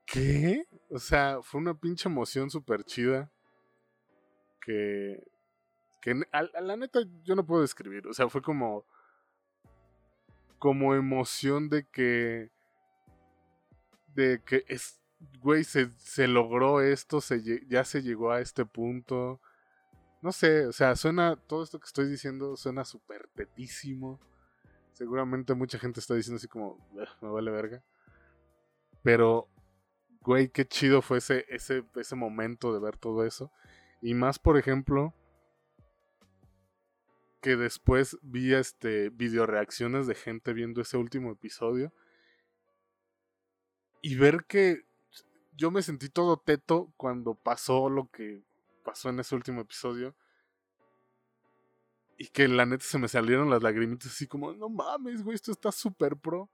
¿Qué? 0.07 0.65
O 0.89 0.97
sea, 0.97 1.43
fue 1.43 1.61
una 1.61 1.75
pinche 1.75 2.09
emoción 2.09 2.49
súper 2.49 2.83
chida. 2.85 3.31
Que. 4.59 5.23
Que 6.01 6.19
a, 6.31 6.61
la 6.61 6.75
neta 6.77 7.01
yo 7.23 7.35
no 7.35 7.45
puedo 7.45 7.61
describir. 7.61 8.07
O 8.07 8.13
sea, 8.13 8.27
fue 8.27 8.41
como. 8.41 8.87
Como 10.57 10.95
emoción 10.95 11.69
de 11.69 11.85
que. 11.85 12.52
De 14.15 14.41
que 14.45 14.65
es. 14.67 14.99
Güey, 15.39 15.63
se, 15.63 15.89
se 15.97 16.27
logró 16.27 16.81
esto, 16.81 17.21
se, 17.21 17.41
ya 17.67 17.85
se 17.85 18.01
llegó 18.01 18.31
a 18.31 18.41
este 18.41 18.65
punto 18.65 19.39
no 20.23 20.31
sé, 20.31 20.67
o 20.67 20.71
sea, 20.71 20.95
suena, 20.95 21.35
todo 21.35 21.63
esto 21.63 21.77
que 21.81 21.85
estoy 21.85 22.07
diciendo 22.07 22.55
suena 22.55 22.85
súper 22.85 23.27
tetísimo. 23.35 24.21
seguramente 24.93 25.53
mucha 25.53 25.77
gente 25.77 25.99
está 25.99 26.15
diciendo 26.15 26.37
así 26.37 26.47
como, 26.47 26.77
me 27.21 27.29
vale 27.29 27.51
verga. 27.51 27.83
Pero, 29.03 29.49
güey, 30.21 30.47
qué 30.47 30.65
chido 30.65 31.01
fue 31.01 31.17
ese, 31.17 31.45
ese, 31.49 31.83
ese 31.95 32.15
momento 32.15 32.73
de 32.73 32.79
ver 32.79 32.95
todo 32.97 33.25
eso. 33.25 33.51
Y 34.01 34.13
más, 34.13 34.39
por 34.39 34.57
ejemplo, 34.57 35.13
que 37.41 37.57
después 37.57 38.17
vi 38.21 38.53
este 38.53 39.09
video 39.09 39.45
reacciones 39.45 40.07
de 40.07 40.15
gente 40.15 40.53
viendo 40.53 40.79
ese 40.81 40.95
último 40.95 41.33
episodio. 41.33 41.91
Y 44.05 44.15
ver 44.15 44.43
que 44.45 44.85
yo 45.53 45.71
me 45.71 45.81
sentí 45.81 46.09
todo 46.09 46.35
teto 46.35 46.93
cuando 46.97 47.35
pasó 47.35 47.89
lo 47.89 48.09
que 48.09 48.43
pasó 48.83 49.09
en 49.09 49.21
ese 49.21 49.33
último 49.33 49.61
episodio. 49.61 50.13
Y 52.17 52.27
que 52.27 52.49
la 52.49 52.65
neta 52.65 52.83
se 52.83 52.99
me 52.99 53.07
salieron 53.07 53.49
las 53.49 53.63
lagrimitas 53.63 54.11
así 54.11 54.27
como, 54.27 54.53
no 54.53 54.67
mames, 54.67 55.23
güey, 55.23 55.35
esto 55.35 55.53
está 55.53 55.71
súper 55.71 56.17
pro. 56.17 56.51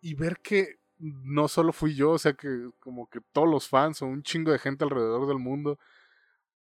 Y 0.00 0.14
ver 0.14 0.40
que 0.40 0.80
no 0.96 1.46
solo 1.46 1.74
fui 1.74 1.94
yo, 1.94 2.12
o 2.12 2.18
sea 2.18 2.32
que 2.32 2.70
como 2.80 3.10
que 3.10 3.20
todos 3.20 3.48
los 3.48 3.68
fans 3.68 4.00
o 4.00 4.06
un 4.06 4.22
chingo 4.22 4.50
de 4.50 4.58
gente 4.58 4.84
alrededor 4.84 5.28
del 5.28 5.38
mundo 5.38 5.78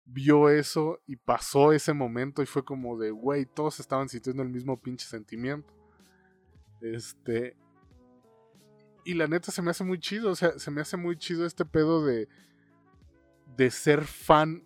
vio 0.06 0.50
eso 0.50 1.04
y 1.06 1.18
pasó 1.18 1.72
ese 1.72 1.94
momento 1.94 2.42
y 2.42 2.48
fue 2.48 2.66
como 2.66 2.98
de, 2.98 3.12
güey, 3.12 3.46
todos 3.46 3.80
estaban 3.80 4.10
sintiendo 4.10 4.42
el 4.42 4.50
mismo 4.50 4.82
pinche 4.82 5.06
sentimiento. 5.06 5.72
Este... 6.82 7.56
Y 9.06 9.14
la 9.14 9.28
neta 9.28 9.52
se 9.52 9.62
me 9.62 9.72
hace 9.72 9.86
muy 9.86 10.00
chido, 10.00 10.32
o 10.32 10.36
sea, 10.36 10.60
se 10.60 10.72
me 10.72 10.82
hace 10.82 10.98
muy 10.98 11.16
chido 11.18 11.46
este 11.46 11.64
pedo 11.64 12.04
de... 12.04 12.28
de 13.56 13.72
ser 13.72 14.04
fan 14.04 14.66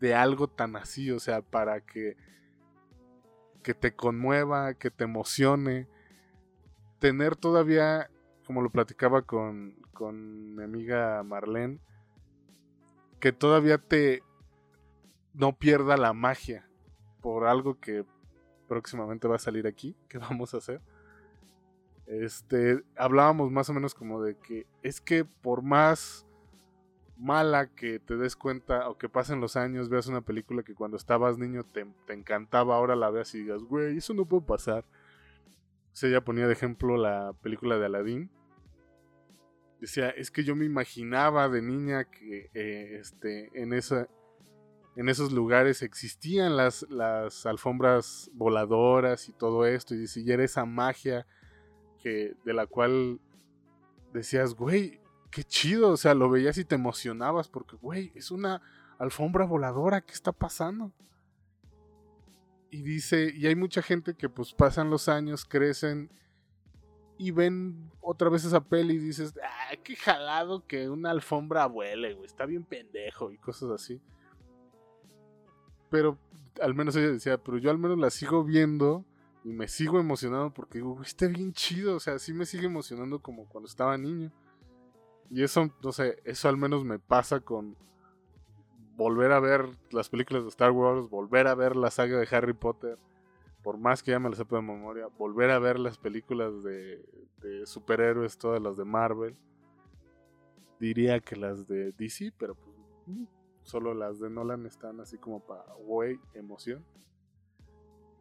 de 0.00 0.14
algo 0.14 0.48
tan 0.48 0.74
así, 0.74 1.10
o 1.10 1.20
sea, 1.20 1.42
para 1.42 1.80
que... 1.82 2.16
que 3.62 3.74
te 3.74 3.94
conmueva, 3.94 4.74
que 4.74 4.90
te 4.90 5.04
emocione. 5.04 5.86
Tener 6.98 7.36
todavía, 7.36 8.10
como 8.46 8.62
lo 8.62 8.70
platicaba 8.70 9.22
con, 9.22 9.76
con 9.92 10.56
mi 10.56 10.62
amiga 10.64 11.22
Marlene, 11.22 11.78
que 13.20 13.32
todavía 13.32 13.78
te, 13.78 14.22
no 15.34 15.56
pierda 15.56 15.96
la 15.96 16.12
magia 16.12 16.68
por 17.20 17.46
algo 17.46 17.80
que 17.80 18.04
próximamente 18.68 19.28
va 19.28 19.36
a 19.36 19.38
salir 19.40 19.66
aquí, 19.66 19.96
que 20.08 20.18
vamos 20.18 20.54
a 20.54 20.58
hacer. 20.58 20.80
Este, 22.06 22.82
hablábamos 22.96 23.50
más 23.50 23.70
o 23.70 23.72
menos 23.72 23.94
como 23.94 24.22
de 24.22 24.36
que 24.36 24.66
es 24.82 25.00
que 25.00 25.24
por 25.24 25.62
más 25.62 26.26
mala 27.16 27.68
que 27.74 27.98
te 28.00 28.16
des 28.16 28.36
cuenta 28.36 28.88
o 28.88 28.98
que 28.98 29.08
pasen 29.08 29.40
los 29.40 29.56
años, 29.56 29.88
veas 29.88 30.06
una 30.06 30.20
película 30.20 30.62
que 30.62 30.74
cuando 30.74 30.96
estabas 30.96 31.38
niño 31.38 31.64
te, 31.64 31.86
encantaba, 32.12 32.76
ahora 32.76 32.96
la 32.96 33.10
veas 33.10 33.34
y 33.34 33.40
digas, 33.40 33.62
güey, 33.62 33.96
eso 33.96 34.14
no 34.14 34.26
puede 34.26 34.42
pasar. 34.42 34.84
O 34.84 36.06
ella 36.06 36.24
ponía 36.24 36.46
de 36.46 36.52
ejemplo 36.52 36.96
la 36.96 37.32
película 37.40 37.78
de 37.78 37.86
Aladdin. 37.86 38.30
Decía, 39.80 40.10
es 40.10 40.30
que 40.30 40.44
yo 40.44 40.56
me 40.56 40.64
imaginaba 40.64 41.48
de 41.48 41.62
niña 41.62 42.04
que 42.04 42.50
eh, 42.54 42.98
este, 42.98 43.50
en 43.60 43.72
esa, 43.72 44.08
en 44.96 45.08
esos 45.08 45.32
lugares 45.32 45.82
existían 45.82 46.56
las, 46.56 46.82
las 46.90 47.46
alfombras 47.46 48.30
voladoras 48.34 49.28
y 49.28 49.32
todo 49.32 49.66
esto, 49.66 49.94
y 49.94 49.98
dice, 49.98 50.20
y 50.20 50.30
era 50.32 50.42
esa 50.42 50.64
magia 50.64 51.26
de 52.10 52.52
la 52.52 52.66
cual 52.66 53.20
decías, 54.12 54.54
güey, 54.54 55.00
qué 55.30 55.44
chido, 55.44 55.90
o 55.90 55.96
sea, 55.96 56.14
lo 56.14 56.30
veías 56.30 56.58
y 56.58 56.64
te 56.64 56.74
emocionabas 56.74 57.48
porque, 57.48 57.76
güey, 57.76 58.12
es 58.14 58.30
una 58.30 58.62
alfombra 58.98 59.44
voladora, 59.44 60.00
¿qué 60.00 60.12
está 60.12 60.32
pasando? 60.32 60.92
Y 62.70 62.82
dice, 62.82 63.32
y 63.34 63.46
hay 63.46 63.54
mucha 63.54 63.82
gente 63.82 64.14
que 64.14 64.28
pues 64.28 64.52
pasan 64.52 64.90
los 64.90 65.08
años, 65.08 65.44
crecen 65.44 66.10
y 67.16 67.30
ven 67.30 67.90
otra 68.00 68.28
vez 68.28 68.44
esa 68.44 68.62
peli 68.62 68.94
y 68.94 68.98
dices, 68.98 69.34
ah, 69.42 69.76
qué 69.82 69.96
jalado 69.96 70.66
que 70.66 70.88
una 70.88 71.10
alfombra 71.10 71.66
vuele, 71.66 72.14
güey, 72.14 72.26
está 72.26 72.46
bien 72.46 72.64
pendejo 72.64 73.30
y 73.30 73.38
cosas 73.38 73.70
así 73.70 74.00
pero 75.94 76.18
al 76.60 76.74
menos 76.74 76.96
ella 76.96 77.12
decía, 77.12 77.38
pero 77.38 77.56
yo 77.56 77.70
al 77.70 77.78
menos 77.78 77.96
la 77.96 78.10
sigo 78.10 78.42
viendo 78.42 79.04
y 79.44 79.52
me 79.52 79.68
sigo 79.68 80.00
emocionando 80.00 80.52
porque 80.52 80.78
digo, 80.78 81.00
está 81.02 81.26
bien 81.28 81.52
chido, 81.52 81.96
o 81.96 82.00
sea, 82.00 82.18
sí 82.18 82.32
me 82.32 82.46
sigue 82.46 82.66
emocionando 82.66 83.20
como 83.20 83.46
cuando 83.46 83.68
estaba 83.68 83.96
niño. 83.98 84.32
Y 85.30 85.42
eso, 85.42 85.70
no 85.82 85.92
sé, 85.92 86.20
eso 86.24 86.48
al 86.48 86.56
menos 86.56 86.84
me 86.84 86.98
pasa 86.98 87.40
con 87.40 87.76
volver 88.96 89.32
a 89.32 89.40
ver 89.40 89.68
las 89.90 90.08
películas 90.08 90.44
de 90.44 90.48
Star 90.48 90.70
Wars, 90.70 91.08
volver 91.10 91.46
a 91.46 91.54
ver 91.54 91.76
la 91.76 91.90
saga 91.90 92.18
de 92.18 92.28
Harry 92.34 92.54
Potter, 92.54 92.98
por 93.62 93.76
más 93.78 94.02
que 94.02 94.12
ya 94.12 94.18
me 94.18 94.28
las 94.28 94.38
sepa 94.38 94.56
de 94.56 94.62
memoria, 94.62 95.08
volver 95.18 95.50
a 95.50 95.58
ver 95.58 95.78
las 95.78 95.98
películas 95.98 96.62
de, 96.62 97.04
de 97.42 97.66
superhéroes, 97.66 98.38
todas 98.38 98.62
las 98.62 98.76
de 98.76 98.84
Marvel. 98.84 99.36
Diría 100.80 101.20
que 101.20 101.36
las 101.36 101.66
de 101.66 101.92
DC, 101.92 102.32
pero 102.38 102.54
pues 102.54 102.76
mm, 103.06 103.24
Solo 103.64 103.94
las 103.94 104.20
de 104.20 104.28
Nolan 104.28 104.66
están 104.66 105.00
así 105.00 105.16
como 105.16 105.40
para, 105.40 105.64
güey, 105.86 106.20
emoción. 106.34 106.84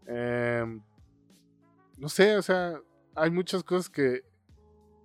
Em, 0.05 0.81
no 1.97 2.09
sé, 2.09 2.35
o 2.37 2.41
sea, 2.41 2.79
hay 3.15 3.31
muchas 3.31 3.63
cosas 3.63 3.89
que, 3.89 4.23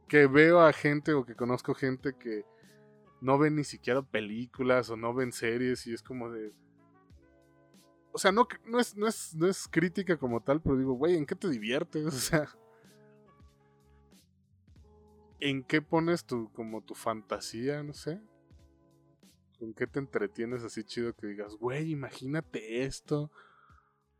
que 0.09 0.27
veo 0.27 0.61
a 0.61 0.73
gente 0.73 1.13
o 1.13 1.25
que 1.25 1.35
conozco 1.35 1.75
gente 1.75 2.15
que 2.19 2.45
no 3.21 3.39
ven 3.39 3.57
ni 3.57 3.65
siquiera 3.65 4.03
películas 4.03 4.91
o 4.91 4.97
no 4.97 5.15
ven 5.15 5.33
series 5.33 5.87
y 5.87 5.95
es 5.95 6.03
como 6.03 6.31
de... 6.31 6.53
O 8.13 8.19
sea, 8.19 8.33
no, 8.33 8.49
no, 8.65 8.81
es, 8.81 8.97
no, 8.97 9.07
es, 9.07 9.35
no 9.35 9.47
es 9.47 9.69
crítica 9.69 10.17
como 10.17 10.43
tal, 10.43 10.61
pero 10.61 10.77
digo, 10.77 10.95
güey, 10.95 11.17
¿en 11.17 11.27
qué 11.27 11.35
te 11.35 11.49
diviertes? 11.49 12.07
O 12.07 12.11
sea, 12.11 12.49
¿en 15.41 15.63
qué 15.63 15.83
pones 15.83 16.25
tu, 16.25 16.51
como 16.53 16.83
tu 16.83 16.95
fantasía? 16.95 17.83
No 17.83 17.93
sé. 17.93 18.21
¿Con 19.59 19.75
qué 19.75 19.87
te 19.87 19.99
entretienes 19.99 20.63
así 20.63 20.85
chido 20.85 21.15
que 21.15 21.27
digas, 21.27 21.55
güey, 21.57 21.91
imagínate 21.91 22.85
esto? 22.85 23.31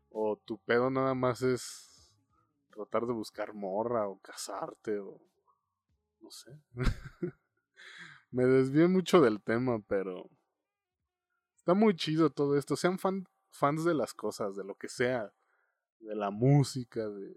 O 0.09 0.37
tu 0.37 0.57
pedo 0.59 0.89
nada 0.89 1.13
más 1.15 1.41
es 1.41 1.88
tratar 2.85 3.07
de 3.07 3.13
buscar 3.13 3.53
morra 3.53 4.07
o 4.07 4.19
casarte 4.19 4.99
o 4.99 5.19
no 6.21 6.31
sé. 6.31 6.51
Me 8.31 8.45
desvié 8.45 8.87
mucho 8.87 9.21
del 9.21 9.41
tema, 9.41 9.81
pero 9.87 10.29
está 11.55 11.73
muy 11.73 11.95
chido 11.95 12.29
todo 12.29 12.57
esto. 12.57 12.75
Sean 12.75 12.97
fans 12.99 13.83
de 13.83 13.93
las 13.93 14.13
cosas, 14.13 14.55
de 14.55 14.63
lo 14.63 14.75
que 14.75 14.87
sea, 14.87 15.33
de 15.99 16.15
la 16.15 16.29
música, 16.29 17.07
de, 17.09 17.35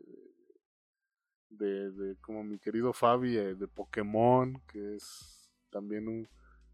de, 1.51 1.91
de 1.93 2.17
como 2.21 2.45
mi 2.45 2.59
querido 2.59 2.93
Fabi, 2.93 3.37
eh, 3.37 3.55
de 3.55 3.69
Pokémon, 3.69 4.61
que 4.69 4.97
es 4.97 5.51
también 5.71 6.09
un 6.09 6.29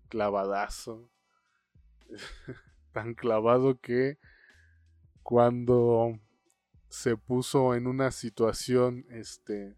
clavadazo. 0.08 1.10
tan 2.92 3.14
clavado 3.14 3.78
que 3.80 4.18
cuando 5.22 6.18
se 6.88 7.16
puso 7.16 7.74
en 7.74 7.86
una 7.86 8.10
situación, 8.10 9.04
este, 9.10 9.76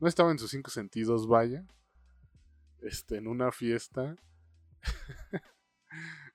no 0.00 0.08
estaba 0.08 0.30
en 0.30 0.38
sus 0.38 0.50
cinco 0.50 0.70
sentidos, 0.70 1.26
vaya, 1.26 1.66
este, 2.82 3.16
en 3.16 3.26
una 3.26 3.52
fiesta. 3.52 4.16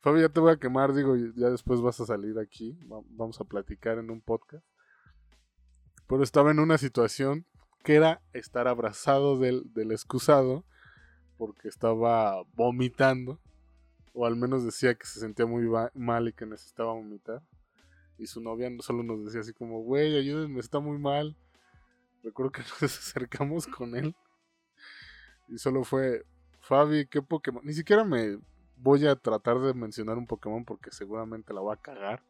Fabi, 0.02 0.22
ya 0.22 0.30
te 0.30 0.40
voy 0.40 0.52
a 0.52 0.58
quemar, 0.58 0.94
digo, 0.94 1.16
ya 1.16 1.50
después 1.50 1.82
vas 1.82 2.00
a 2.00 2.06
salir 2.06 2.38
aquí, 2.40 2.78
vamos 2.86 3.40
a 3.40 3.46
platicar 3.46 3.98
en 3.98 4.10
un 4.10 4.22
podcast. 4.22 4.66
Pero 6.08 6.24
estaba 6.24 6.52
en 6.52 6.60
una 6.60 6.78
situación 6.78 7.46
que 7.84 7.96
era 7.96 8.22
estar 8.34 8.68
abrazado 8.68 9.38
del, 9.38 9.64
del 9.74 9.92
excusado 9.92 10.66
porque 11.38 11.68
estaba 11.68 12.44
vomitando 12.54 13.40
o 14.14 14.26
al 14.26 14.36
menos 14.36 14.64
decía 14.64 14.96
que 14.96 15.08
se 15.08 15.20
sentía 15.20 15.46
muy 15.46 15.68
mal 15.94 16.28
y 16.28 16.34
que 16.34 16.46
necesitaba 16.46 16.94
vomitar. 16.94 17.42
Y 18.24 18.28
su 18.28 18.40
novia 18.40 18.72
solo 18.80 19.04
nos 19.04 19.26
decía 19.26 19.42
así 19.42 19.52
como, 19.52 19.82
güey, 19.82 20.18
ayúdenme, 20.18 20.62
está 20.62 20.80
muy 20.80 20.98
mal. 20.98 21.36
Recuerdo 22.24 22.54
que 22.54 22.62
nos 22.82 22.84
acercamos 22.84 23.68
con 23.68 23.98
él. 23.98 24.16
Y 25.50 25.58
solo 25.58 25.84
fue, 25.84 26.24
Fabi, 26.62 27.06
¿qué 27.06 27.22
Pokémon? 27.22 27.62
Ni 27.66 27.74
siquiera 27.74 28.06
me 28.06 28.40
voy 28.78 29.06
a 29.08 29.18
tratar 29.18 29.60
de 29.60 29.74
mencionar 29.74 30.18
un 30.18 30.26
Pokémon 30.26 30.64
porque 30.64 30.90
seguramente 30.92 31.54
la 31.54 31.60
voy 31.60 31.74
a 31.74 31.82
cagar. 31.82 32.24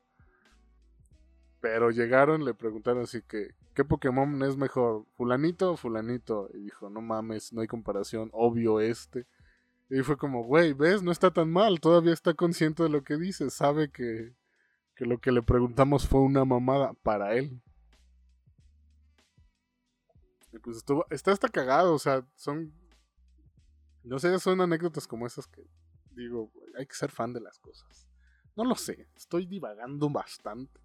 Pero 1.62 1.92
llegaron, 1.92 2.44
le 2.44 2.56
preguntaron 2.56 3.04
así 3.04 3.22
que, 3.22 3.54
¿qué 3.76 3.86
Pokémon 3.86 4.42
es 4.42 4.58
mejor? 4.58 5.06
¿Fulanito 5.16 5.74
o 5.74 5.78
fulanito? 5.78 6.50
Y 6.56 6.62
dijo, 6.64 6.90
no 6.90 7.02
mames, 7.02 7.54
no 7.54 7.62
hay 7.62 7.68
comparación, 7.68 8.32
obvio 8.34 8.80
este. 8.82 9.28
Y 9.92 10.02
fue 10.02 10.18
como, 10.18 10.44
güey, 10.44 10.74
¿ves? 10.74 11.04
No 11.04 11.12
está 11.12 11.30
tan 11.30 11.52
mal, 11.52 11.80
todavía 11.80 12.14
está 12.14 12.34
consciente 12.34 12.82
de 12.82 12.90
lo 12.90 13.04
que 13.04 13.16
dice, 13.16 13.52
sabe 13.52 13.92
que, 13.92 14.34
que 14.96 15.06
lo 15.06 15.20
que 15.20 15.32
le 15.32 15.42
preguntamos 15.42 16.08
fue 16.08 16.22
una 16.22 16.46
mamada 16.46 16.94
para 16.94 17.36
él. 17.36 17.62
Y 20.52 20.60
pues 20.60 20.78
estuvo, 20.78 21.06
está 21.10 21.32
hasta 21.32 21.50
cagado, 21.50 21.96
o 21.96 22.00
sea, 22.00 22.28
son, 22.36 22.74
no 24.04 24.20
sé, 24.20 24.38
son 24.40 24.62
anécdotas 24.62 25.08
como 25.08 25.26
esas 25.26 25.48
que 25.48 25.64
digo, 26.12 26.52
hay 26.78 26.86
que 26.86 26.96
ser 26.96 27.12
fan 27.12 27.34
de 27.34 27.42
las 27.42 27.60
cosas. 27.60 28.08
No 28.56 28.64
lo 28.64 28.76
sé, 28.76 29.08
estoy 29.16 29.48
divagando 29.48 30.10
bastante. 30.10 30.80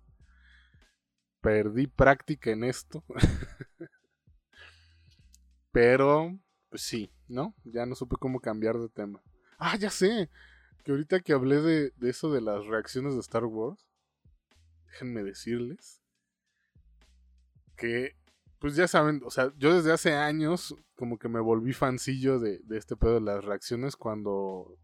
perdí 1.41 1.87
práctica 1.87 2.51
en 2.51 2.65
esto. 2.65 3.05
Pero, 5.71 6.39
pues 6.71 6.83
sí, 6.83 7.13
¿no? 7.29 7.55
Ya 7.65 7.85
no 7.85 7.95
supe 7.95 8.17
cómo 8.19 8.41
cambiar 8.41 8.79
de 8.79 8.89
tema. 8.89 9.23
Ah, 9.59 9.77
ya 9.77 9.91
sé. 9.91 10.31
Que 10.83 10.93
ahorita 10.93 11.21
que 11.21 11.35
hablé 11.35 11.61
de, 11.61 11.91
de 11.91 12.11
eso 12.11 12.33
de 12.33 12.41
las 12.41 12.67
reacciones 12.67 13.15
de 13.15 13.21
Star 13.21 13.45
Wars, 13.45 13.88
déjenme 14.91 15.23
decirles 15.23 16.01
que, 17.77 18.17
pues 18.59 18.75
ya 18.77 18.89
saben, 18.89 19.23
o 19.25 19.31
sea, 19.31 19.53
yo 19.57 19.75
desde 19.75 19.93
hace 19.93 20.15
años 20.15 20.75
como 20.97 21.19
que 21.19 21.29
me 21.29 21.41
volví 21.41 21.73
fancillo 21.73 22.39
de, 22.39 22.59
de 22.65 22.79
este 22.79 22.97
pedo 22.97 23.15
de 23.15 23.21
las 23.21 23.45
reacciones 23.45 23.97
cuando... 23.97 24.77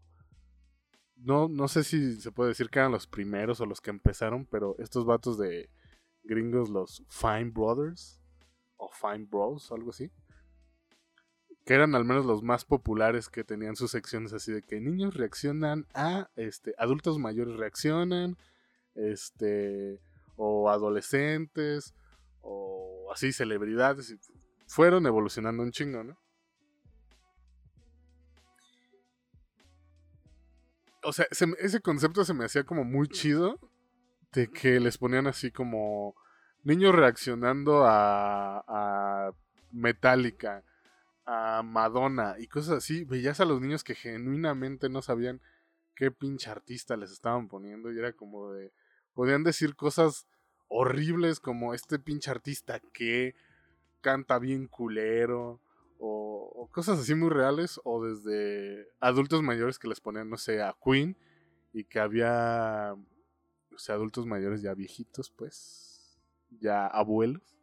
No, 1.17 1.47
no 1.47 1.67
sé 1.67 1.83
si 1.83 2.19
se 2.19 2.31
puede 2.31 2.49
decir 2.49 2.69
que 2.69 2.79
eran 2.79 2.91
los 2.91 3.07
primeros 3.07 3.59
o 3.61 3.65
los 3.65 3.81
que 3.81 3.89
empezaron, 3.89 4.45
pero 4.45 4.75
estos 4.79 5.05
vatos 5.05 5.37
de 5.37 5.69
gringos, 6.23 6.69
los 6.69 7.03
Fine 7.09 7.51
Brothers, 7.51 8.21
o 8.77 8.89
Fine 8.91 9.27
Bros, 9.29 9.71
algo 9.71 9.91
así, 9.91 10.11
que 11.65 11.73
eran 11.73 11.95
al 11.95 12.05
menos 12.05 12.25
los 12.25 12.43
más 12.43 12.65
populares 12.65 13.29
que 13.29 13.43
tenían 13.43 13.75
sus 13.75 13.91
secciones 13.91 14.33
así 14.33 14.51
de 14.51 14.61
que 14.61 14.79
niños 14.79 15.15
reaccionan 15.15 15.87
a, 15.93 16.29
este, 16.35 16.75
adultos 16.77 17.17
mayores 17.17 17.55
reaccionan, 17.55 18.37
este, 18.95 19.99
o 20.35 20.69
adolescentes, 20.69 21.93
o 22.41 23.11
así 23.13 23.31
celebridades, 23.31 24.15
fueron 24.67 25.05
evolucionando 25.05 25.63
un 25.63 25.71
chingo, 25.71 26.03
¿no? 26.03 26.17
O 31.03 31.13
sea, 31.13 31.27
ese 31.59 31.81
concepto 31.81 32.25
se 32.25 32.33
me 32.33 32.45
hacía 32.45 32.63
como 32.63 32.83
muy 32.83 33.07
chido, 33.07 33.59
de 34.33 34.47
que 34.47 34.79
les 34.79 34.97
ponían 34.97 35.27
así 35.27 35.51
como 35.51 36.15
niños 36.63 36.95
reaccionando 36.95 37.85
a, 37.85 38.63
a 38.67 39.31
Metallica, 39.71 40.63
a 41.25 41.63
Madonna 41.63 42.35
y 42.39 42.47
cosas 42.47 42.77
así, 42.77 43.03
veías 43.03 43.39
a 43.39 43.45
los 43.45 43.61
niños 43.61 43.83
que 43.83 43.95
genuinamente 43.95 44.89
no 44.89 45.01
sabían 45.01 45.41
qué 45.95 46.11
pinche 46.11 46.49
artista 46.49 46.97
les 46.97 47.11
estaban 47.11 47.47
poniendo 47.47 47.91
y 47.91 47.97
era 47.97 48.13
como 48.13 48.51
de, 48.51 48.71
podían 49.15 49.43
decir 49.43 49.75
cosas 49.75 50.27
horribles 50.67 51.39
como 51.39 51.73
este 51.73 51.97
pinche 51.97 52.29
artista 52.29 52.79
que 52.93 53.33
canta 54.01 54.37
bien 54.37 54.67
culero 54.67 55.59
o, 55.97 56.69
cosas 56.71 56.99
así 56.99 57.15
muy 57.15 57.29
reales 57.29 57.79
o 57.85 58.03
desde 58.05 58.89
adultos 58.99 59.41
mayores 59.41 59.79
que 59.79 59.87
les 59.87 60.01
ponían, 60.01 60.29
no 60.29 60.37
sé, 60.37 60.61
a 60.61 60.75
Queen 60.83 61.17
y 61.71 61.85
que 61.85 61.99
había, 61.99 62.93
o 62.93 63.79
sea, 63.79 63.95
adultos 63.95 64.25
mayores 64.25 64.61
ya 64.61 64.73
viejitos 64.73 65.31
pues, 65.31 66.19
ya 66.59 66.85
abuelos 66.85 67.55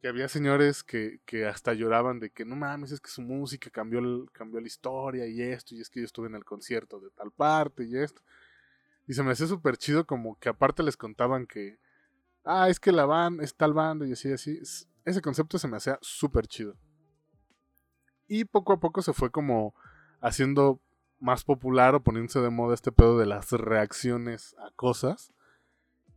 que 0.00 0.08
había 0.08 0.28
señores 0.28 0.84
que, 0.84 1.20
que, 1.26 1.46
hasta 1.46 1.74
lloraban 1.74 2.20
de 2.20 2.30
que 2.30 2.44
no 2.44 2.56
mames, 2.56 2.92
es 2.92 3.00
que 3.00 3.10
su 3.10 3.22
música 3.22 3.70
cambió, 3.70 4.00
cambió 4.32 4.60
la 4.60 4.66
historia 4.66 5.26
y 5.26 5.42
esto, 5.42 5.74
y 5.74 5.80
es 5.80 5.90
que 5.90 6.00
yo 6.00 6.06
estuve 6.06 6.28
en 6.28 6.36
el 6.36 6.44
concierto 6.44 7.00
de 7.00 7.10
tal 7.10 7.32
parte 7.32 7.84
y 7.84 7.96
esto. 7.96 8.22
Y 9.08 9.14
se 9.14 9.22
me 9.22 9.32
hacía 9.32 9.46
súper 9.46 9.78
chido 9.78 10.06
como 10.06 10.38
que 10.38 10.50
aparte 10.50 10.82
les 10.82 10.98
contaban 10.98 11.46
que, 11.46 11.78
ah, 12.44 12.68
es 12.68 12.78
que 12.78 12.92
la 12.92 13.06
banda, 13.06 13.42
es 13.42 13.56
tal 13.56 13.72
banda 13.72 14.06
y 14.06 14.12
así, 14.12 14.30
así. 14.30 14.60
Ese 15.04 15.22
concepto 15.22 15.58
se 15.58 15.66
me 15.66 15.78
hacía 15.78 15.98
súper 16.02 16.46
chido. 16.46 16.76
Y 18.26 18.44
poco 18.44 18.74
a 18.74 18.80
poco 18.80 19.00
se 19.00 19.14
fue 19.14 19.30
como 19.30 19.74
haciendo 20.20 20.82
más 21.18 21.42
popular 21.42 21.94
o 21.94 22.02
poniéndose 22.02 22.40
de 22.40 22.50
moda 22.50 22.74
este 22.74 22.92
pedo 22.92 23.18
de 23.18 23.24
las 23.24 23.50
reacciones 23.50 24.54
a 24.58 24.70
cosas. 24.76 25.32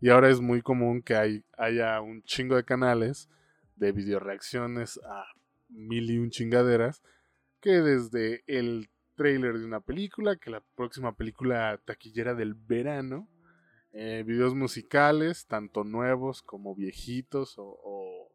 Y 0.02 0.10
ahora 0.10 0.30
es 0.30 0.42
muy 0.42 0.62
común 0.62 1.02
que 1.02 1.16
hay, 1.16 1.46
haya 1.58 2.02
un 2.02 2.24
chingo 2.24 2.58
de 2.58 2.66
canales 2.66 3.30
de 3.78 3.94
video 3.94 4.20
reacciones 4.20 5.00
a 5.06 5.26
mil 5.70 6.12
y 6.12 6.18
un 6.18 6.30
chingaderas, 6.30 7.02
que 7.62 7.82
desde 7.82 8.44
el 8.48 8.90
trailer 9.22 9.60
de 9.60 9.66
una 9.66 9.82
película, 9.82 10.36
que 10.36 10.50
la 10.50 10.64
próxima 10.76 11.16
película 11.16 11.80
taquillera 11.86 12.34
del 12.34 12.56
verano, 12.56 13.28
eh, 13.94 14.24
videos 14.26 14.56
musicales, 14.56 15.46
tanto 15.46 15.84
nuevos 15.84 16.42
como 16.42 16.74
viejitos 16.74 17.54
o, 17.58 18.32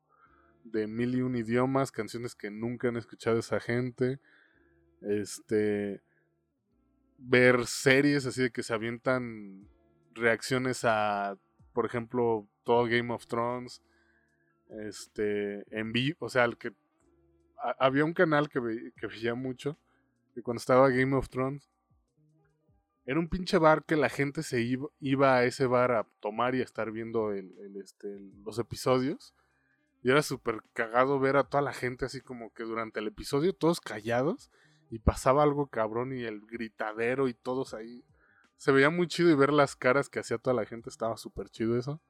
de 0.63 0.87
mil 0.87 1.17
y 1.17 1.23
un 1.23 1.35
idiomas, 1.35 1.91
canciones 1.91 2.37
que 2.37 2.53
nunca 2.53 2.87
han 2.87 2.97
escuchado 2.97 3.41
esa 3.41 3.59
gente, 3.59 4.21
este, 5.01 6.03
ver 7.19 7.67
series 7.67 8.25
así 8.25 8.43
de 8.43 8.53
que 8.53 8.63
se 8.63 8.73
avientan 8.73 9.69
reacciones 10.15 10.85
a, 10.85 11.37
por 11.73 11.85
ejemplo, 11.85 12.47
todo 12.63 12.85
Game 12.85 13.13
of 13.13 13.27
Thrones, 13.27 13.83
este, 14.69 15.67
en 15.77 15.91
vivo, 15.91 16.19
o 16.21 16.29
sea, 16.29 16.45
el 16.45 16.57
que 16.57 16.73
había 17.81 18.05
un 18.05 18.15
canal 18.15 18.49
que, 18.49 18.61
que 18.97 19.07
veía 19.09 19.35
mucho, 19.35 19.77
que 20.37 20.43
cuando 20.43 20.59
estaba 20.59 20.91
Game 20.91 21.17
of 21.17 21.31
Thrones, 21.31 21.71
era 23.07 23.19
un 23.19 23.27
pinche 23.27 23.57
bar 23.57 23.87
que 23.87 23.97
la 23.97 24.11
gente 24.11 24.43
se 24.43 24.61
iba, 24.61 24.87
iba 25.01 25.35
a 25.35 25.45
ese 25.45 25.65
bar 25.65 25.93
a 25.93 26.07
tomar 26.21 26.55
y 26.55 26.61
a 26.61 26.65
estar 26.65 26.91
viendo 26.91 27.33
el, 27.33 27.55
este, 27.83 28.21
los 28.45 28.59
episodios. 28.59 29.35
Y 30.03 30.11
era 30.11 30.23
súper 30.23 30.63
cagado 30.75 31.19
ver 31.19 31.39
a 31.39 31.45
toda 31.45 31.63
la 31.63 31.73
gente 31.73 32.05
así 32.05 32.21
como 32.21 32.53
que 32.53 32.65
durante 32.65 33.01
el 33.01 33.07
episodio 33.07 33.55
todos 33.55 33.81
callados 33.81 34.51
y 34.91 34.99
pasaba 34.99 35.43
algo 35.43 35.69
cabrón 35.69 36.13
y 36.13 36.25
el 36.25 36.43
gritadero 36.43 37.29
y 37.29 37.33
todos 37.33 37.73
ahí. 37.73 38.05
Se 38.59 38.73
veía 38.73 38.91
muy 38.91 39.07
chido 39.07 39.31
y 39.31 39.35
ver 39.35 39.55
las 39.55 39.75
caras 39.75 40.11
que 40.11 40.19
hacía 40.19 40.37
toda 40.37 40.53
la 40.53 40.67
gente 40.67 40.91
estaba 40.91 41.17
súper 41.17 41.49
chido 41.49 41.79
eso. 41.79 42.03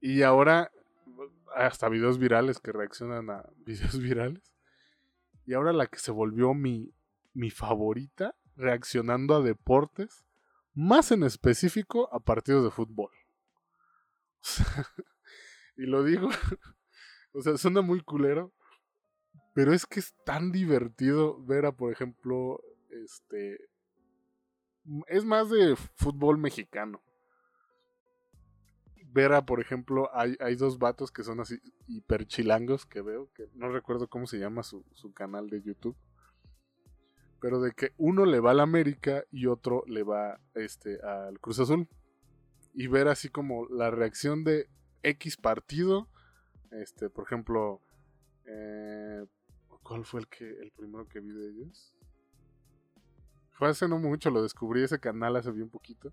Y 0.00 0.22
ahora 0.22 0.70
hasta 1.56 1.88
videos 1.88 2.18
virales 2.18 2.60
que 2.60 2.70
reaccionan 2.70 3.28
a 3.28 3.44
videos 3.66 3.98
virales. 3.98 4.49
Y 5.50 5.54
ahora 5.54 5.72
la 5.72 5.88
que 5.88 5.98
se 5.98 6.12
volvió 6.12 6.54
mi, 6.54 6.94
mi 7.34 7.50
favorita, 7.50 8.36
reaccionando 8.54 9.34
a 9.34 9.42
deportes, 9.42 10.24
más 10.74 11.10
en 11.10 11.24
específico 11.24 12.08
a 12.14 12.20
partidos 12.20 12.62
de 12.62 12.70
fútbol. 12.70 13.10
y 15.76 15.86
lo 15.86 16.04
digo, 16.04 16.28
o 17.32 17.42
sea, 17.42 17.56
suena 17.56 17.80
muy 17.80 18.00
culero, 18.00 18.52
pero 19.52 19.72
es 19.72 19.86
que 19.86 19.98
es 19.98 20.14
tan 20.24 20.52
divertido 20.52 21.44
ver 21.44 21.66
a, 21.66 21.72
por 21.72 21.92
ejemplo, 21.92 22.62
este... 23.04 23.58
Es 25.08 25.24
más 25.24 25.50
de 25.50 25.74
fútbol 25.96 26.38
mexicano 26.38 27.02
ver 29.12 29.32
a, 29.32 29.44
por 29.44 29.60
ejemplo, 29.60 30.10
hay, 30.14 30.36
hay 30.40 30.56
dos 30.56 30.78
vatos 30.78 31.10
que 31.10 31.24
son 31.24 31.40
así 31.40 31.60
hiper 31.86 32.26
chilangos 32.26 32.86
que 32.86 33.02
veo, 33.02 33.30
que 33.34 33.48
no 33.54 33.68
recuerdo 33.68 34.08
cómo 34.08 34.26
se 34.26 34.38
llama 34.38 34.62
su, 34.62 34.84
su 34.92 35.12
canal 35.12 35.48
de 35.48 35.62
YouTube. 35.62 35.96
Pero 37.40 37.60
de 37.60 37.72
que 37.72 37.92
uno 37.96 38.26
le 38.26 38.40
va 38.40 38.50
al 38.50 38.60
América 38.60 39.24
y 39.30 39.46
otro 39.46 39.82
le 39.86 40.02
va 40.02 40.40
este, 40.54 41.00
al 41.00 41.40
Cruz 41.40 41.58
Azul. 41.60 41.88
Y 42.74 42.86
ver 42.86 43.08
así 43.08 43.30
como 43.30 43.66
la 43.68 43.90
reacción 43.90 44.44
de 44.44 44.68
X 45.02 45.36
partido. 45.38 46.08
Este, 46.70 47.08
por 47.08 47.24
ejemplo, 47.24 47.80
eh, 48.44 49.24
¿cuál 49.82 50.04
fue 50.04 50.20
el 50.20 50.28
que 50.28 50.44
el 50.44 50.70
primero 50.70 51.08
que 51.08 51.20
vi 51.20 51.32
de 51.32 51.48
ellos? 51.48 51.94
Fue 53.52 53.68
hace 53.68 53.88
no 53.88 53.98
mucho, 53.98 54.30
lo 54.30 54.42
descubrí 54.42 54.82
ese 54.82 55.00
canal 55.00 55.36
hace 55.36 55.50
bien 55.50 55.70
poquito 55.70 56.12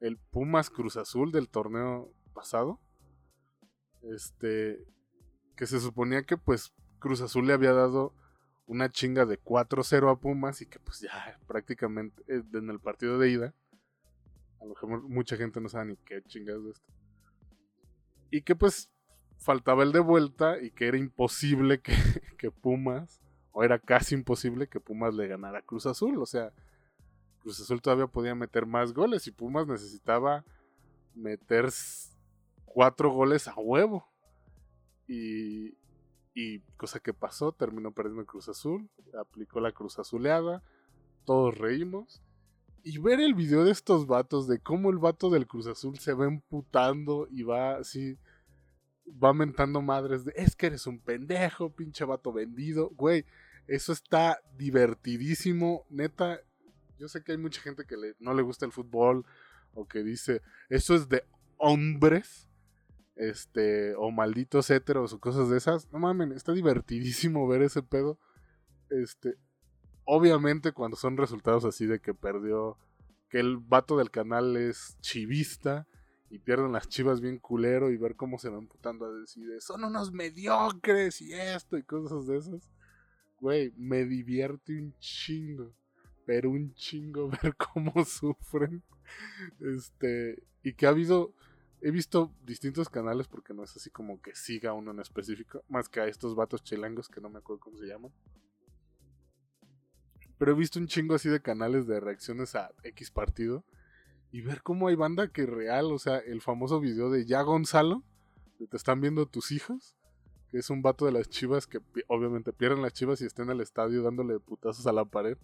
el 0.00 0.16
Pumas 0.16 0.70
Cruz 0.70 0.96
Azul 0.96 1.32
del 1.32 1.48
torneo 1.48 2.12
pasado. 2.34 2.80
Este, 4.02 4.84
que 5.56 5.66
se 5.66 5.80
suponía 5.80 6.22
que 6.22 6.36
pues 6.36 6.72
Cruz 7.00 7.20
Azul 7.20 7.46
le 7.46 7.52
había 7.52 7.72
dado 7.72 8.14
una 8.66 8.90
chinga 8.90 9.26
de 9.26 9.42
4-0 9.42 10.12
a 10.12 10.20
Pumas 10.20 10.60
y 10.60 10.66
que 10.66 10.78
pues 10.78 11.00
ya 11.00 11.38
prácticamente 11.46 12.22
eh, 12.28 12.42
en 12.52 12.70
el 12.70 12.80
partido 12.80 13.18
de 13.18 13.30
ida, 13.30 13.54
a 14.60 14.64
lo 14.64 14.70
mejor 14.70 15.02
mucha 15.02 15.36
gente 15.36 15.60
no 15.60 15.68
sabe 15.68 15.86
ni 15.86 15.96
qué 15.96 16.22
chingas 16.22 16.62
de 16.62 16.70
esto. 16.70 16.92
Y 18.30 18.42
que 18.42 18.54
pues 18.54 18.90
faltaba 19.38 19.82
el 19.82 19.92
de 19.92 20.00
vuelta 20.00 20.60
y 20.60 20.70
que 20.70 20.86
era 20.86 20.98
imposible 20.98 21.80
que, 21.80 21.92
que 22.38 22.50
Pumas, 22.50 23.20
o 23.52 23.64
era 23.64 23.78
casi 23.78 24.14
imposible 24.14 24.68
que 24.68 24.80
Pumas 24.80 25.14
le 25.14 25.26
ganara 25.26 25.60
a 25.60 25.62
Cruz 25.62 25.86
Azul, 25.86 26.18
o 26.18 26.26
sea, 26.26 26.52
Cruz 27.38 27.60
Azul 27.60 27.80
todavía 27.80 28.06
podía 28.06 28.34
meter 28.34 28.66
más 28.66 28.92
goles 28.92 29.26
y 29.26 29.30
Pumas 29.30 29.66
necesitaba 29.66 30.44
meter 31.14 31.70
cuatro 32.64 33.10
goles 33.10 33.48
a 33.48 33.54
huevo. 33.56 34.06
Y, 35.06 35.74
cosa 36.76 37.00
que 37.00 37.14
pasó, 37.14 37.52
terminó 37.52 37.92
perdiendo 37.92 38.24
Cruz 38.26 38.48
Azul, 38.48 38.88
aplicó 39.18 39.58
la 39.58 39.72
Cruz 39.72 39.98
Azuleada, 39.98 40.62
todos 41.24 41.56
reímos. 41.58 42.22
Y 42.84 42.98
ver 42.98 43.20
el 43.20 43.34
video 43.34 43.64
de 43.64 43.72
estos 43.72 44.06
vatos, 44.06 44.46
de 44.46 44.60
cómo 44.60 44.90
el 44.90 44.98
vato 44.98 45.30
del 45.30 45.46
Cruz 45.46 45.66
Azul 45.66 45.98
se 45.98 46.12
va 46.12 46.26
emputando 46.26 47.26
y 47.30 47.42
va 47.42 47.78
así, 47.78 48.16
va 49.22 49.32
mentando 49.32 49.82
madres 49.82 50.24
de, 50.24 50.32
es 50.36 50.54
que 50.54 50.66
eres 50.66 50.86
un 50.86 51.00
pendejo, 51.00 51.74
pinche 51.74 52.04
vato 52.04 52.32
vendido, 52.32 52.90
güey. 52.90 53.24
Eso 53.66 53.92
está 53.92 54.40
divertidísimo, 54.56 55.84
neta 55.90 56.40
yo 56.98 57.08
sé 57.08 57.22
que 57.22 57.32
hay 57.32 57.38
mucha 57.38 57.60
gente 57.60 57.84
que 57.86 57.96
no 58.18 58.34
le 58.34 58.42
gusta 58.42 58.66
el 58.66 58.72
fútbol 58.72 59.24
o 59.74 59.86
que 59.86 60.02
dice, 60.02 60.42
eso 60.68 60.94
es 60.94 61.08
de 61.08 61.24
hombres, 61.56 62.48
este, 63.16 63.94
o 63.96 64.10
malditos 64.10 64.70
héteros 64.70 65.12
o 65.12 65.20
cosas 65.20 65.48
de 65.48 65.58
esas. 65.58 65.90
No 65.92 65.98
mames, 65.98 66.30
está 66.32 66.52
divertidísimo 66.52 67.46
ver 67.48 67.62
ese 67.62 67.82
pedo. 67.82 68.18
Este, 68.90 69.36
obviamente 70.04 70.72
cuando 70.72 70.96
son 70.96 71.16
resultados 71.16 71.64
así 71.64 71.86
de 71.86 72.00
que 72.00 72.14
perdió, 72.14 72.78
que 73.28 73.40
el 73.40 73.58
vato 73.58 73.98
del 73.98 74.10
canal 74.10 74.56
es 74.56 74.96
chivista 75.00 75.86
y 76.30 76.38
pierden 76.38 76.72
las 76.72 76.88
chivas 76.88 77.20
bien 77.20 77.38
culero 77.38 77.90
y 77.90 77.96
ver 77.96 78.16
cómo 78.16 78.38
se 78.38 78.48
van 78.48 78.66
putando 78.66 79.06
a 79.06 79.12
decir, 79.12 79.48
son 79.60 79.84
unos 79.84 80.12
mediocres 80.12 81.20
y 81.20 81.34
esto 81.34 81.76
y 81.76 81.82
cosas 81.82 82.26
de 82.26 82.38
esas. 82.38 82.70
Güey, 83.40 83.72
me 83.76 84.04
divierte 84.04 84.78
un 84.78 84.94
chingo, 84.98 85.72
pero 86.28 86.50
un 86.50 86.74
chingo 86.74 87.30
ver 87.42 87.56
cómo 87.56 88.04
sufren. 88.04 88.82
Este, 89.60 90.42
y 90.62 90.74
que 90.74 90.84
ha 90.84 90.90
habido, 90.90 91.32
he 91.80 91.90
visto 91.90 92.34
distintos 92.44 92.90
canales 92.90 93.26
porque 93.26 93.54
no 93.54 93.64
es 93.64 93.74
así 93.74 93.88
como 93.88 94.20
que 94.20 94.34
siga 94.34 94.74
uno 94.74 94.90
en 94.90 95.00
específico, 95.00 95.64
más 95.70 95.88
que 95.88 96.00
a 96.00 96.06
estos 96.06 96.34
vatos 96.34 96.62
chilangos 96.62 97.08
que 97.08 97.22
no 97.22 97.30
me 97.30 97.38
acuerdo 97.38 97.60
cómo 97.60 97.78
se 97.78 97.86
llaman. 97.86 98.12
Pero 100.36 100.52
he 100.52 100.54
visto 100.54 100.78
un 100.78 100.86
chingo 100.86 101.14
así 101.14 101.30
de 101.30 101.40
canales 101.40 101.86
de 101.86 101.98
reacciones 101.98 102.54
a 102.54 102.72
X 102.82 103.10
partido 103.10 103.64
y 104.30 104.42
ver 104.42 104.62
cómo 104.62 104.88
hay 104.88 104.96
banda 104.96 105.28
que 105.28 105.46
real, 105.46 105.86
o 105.86 105.98
sea, 105.98 106.18
el 106.18 106.42
famoso 106.42 106.78
video 106.78 107.08
de 107.08 107.24
Ya 107.24 107.40
Gonzalo, 107.40 108.04
que 108.58 108.66
te 108.66 108.76
están 108.76 109.00
viendo 109.00 109.24
tus 109.24 109.50
hijos, 109.50 109.96
que 110.50 110.58
es 110.58 110.68
un 110.68 110.82
vato 110.82 111.06
de 111.06 111.12
las 111.12 111.30
chivas 111.30 111.66
que 111.66 111.80
obviamente 112.06 112.52
pierden 112.52 112.82
las 112.82 112.92
chivas 112.92 113.22
y 113.22 113.24
están 113.24 113.46
en 113.46 113.52
el 113.52 113.60
estadio 113.62 114.02
dándole 114.02 114.38
putazos 114.40 114.86
a 114.86 114.92
la 114.92 115.06
pared 115.06 115.38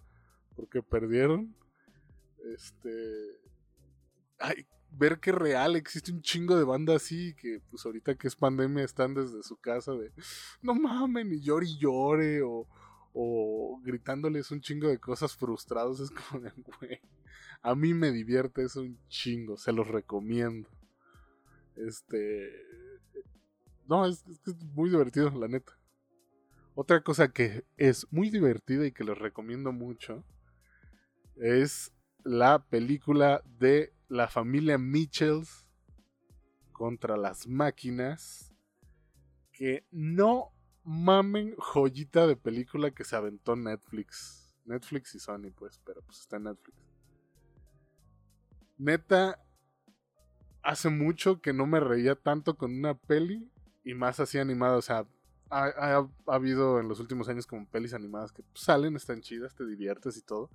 porque 0.55 0.81
perdieron. 0.81 1.55
Este. 2.53 2.89
Ay, 4.39 4.67
ver 4.91 5.19
que 5.19 5.31
real 5.31 5.75
existe 5.75 6.11
un 6.11 6.21
chingo 6.21 6.57
de 6.57 6.63
banda 6.63 6.95
así 6.95 7.33
que 7.35 7.61
pues 7.69 7.85
ahorita 7.85 8.15
que 8.15 8.27
es 8.27 8.35
pandemia 8.35 8.83
están 8.83 9.13
desde 9.13 9.43
su 9.43 9.57
casa 9.57 9.93
de 9.93 10.11
no 10.61 10.73
mamen 10.73 11.33
y 11.33 11.41
llore 11.41 11.65
y 11.67 11.77
llore 11.77 12.41
o, 12.43 12.67
o 13.13 13.81
gritándoles 13.83 14.51
un 14.51 14.61
chingo 14.61 14.87
de 14.87 14.99
cosas 14.99 15.35
frustrados 15.35 15.99
es 15.99 16.11
como 16.11 16.43
de 16.43 16.51
güey 16.55 17.01
a 17.65 17.73
mí 17.73 17.95
me 17.95 18.11
divierte 18.11 18.63
eso 18.63 18.81
un 18.81 18.99
chingo, 19.07 19.57
se 19.57 19.71
los 19.71 19.87
recomiendo. 19.87 20.69
Este. 21.75 22.51
No, 23.87 24.05
es, 24.05 24.23
es, 24.27 24.55
muy 24.75 24.91
divertido, 24.91 25.31
la 25.31 25.47
neta. 25.47 25.75
Otra 26.75 27.01
cosa 27.01 27.31
que 27.31 27.65
es 27.77 28.05
muy 28.11 28.29
divertida 28.29 28.85
y 28.85 28.91
que 28.91 29.03
les 29.03 29.17
recomiendo 29.17 29.71
mucho 29.71 30.23
es 31.35 31.91
la 32.23 32.65
película 32.67 33.41
de 33.45 33.93
la 34.07 34.27
familia 34.27 34.77
Mitchells 34.77 35.65
contra 36.71 37.17
las 37.17 37.47
máquinas. 37.47 38.53
Que 39.51 39.85
no 39.91 40.51
mamen 40.83 41.55
joyita 41.57 42.27
de 42.27 42.35
película 42.35 42.91
que 42.91 43.03
se 43.03 43.15
aventó 43.15 43.55
Netflix. 43.55 44.53
Netflix 44.65 45.15
y 45.15 45.19
Sony, 45.19 45.51
pues, 45.55 45.79
pero 45.85 46.01
pues 46.01 46.19
está 46.19 46.37
en 46.37 46.43
Netflix. 46.43 46.77
Neta, 48.77 49.41
hace 50.61 50.89
mucho 50.89 51.41
que 51.41 51.53
no 51.53 51.65
me 51.65 51.79
reía 51.79 52.15
tanto 52.15 52.57
con 52.57 52.75
una 52.75 52.95
peli 52.95 53.49
y 53.83 53.93
más 53.93 54.19
así 54.19 54.37
animada. 54.37 54.77
O 54.77 54.81
sea, 54.81 55.07
ha, 55.49 56.07
habido 56.27 56.79
en 56.79 56.87
los 56.87 56.99
últimos 56.99 57.29
años 57.29 57.47
como 57.47 57.69
pelis 57.69 57.93
animadas 57.93 58.31
que 58.31 58.43
salen, 58.53 58.95
están 58.95 59.21
chidas, 59.21 59.55
te 59.55 59.65
diviertes 59.65 60.17
y 60.17 60.21
todo. 60.21 60.49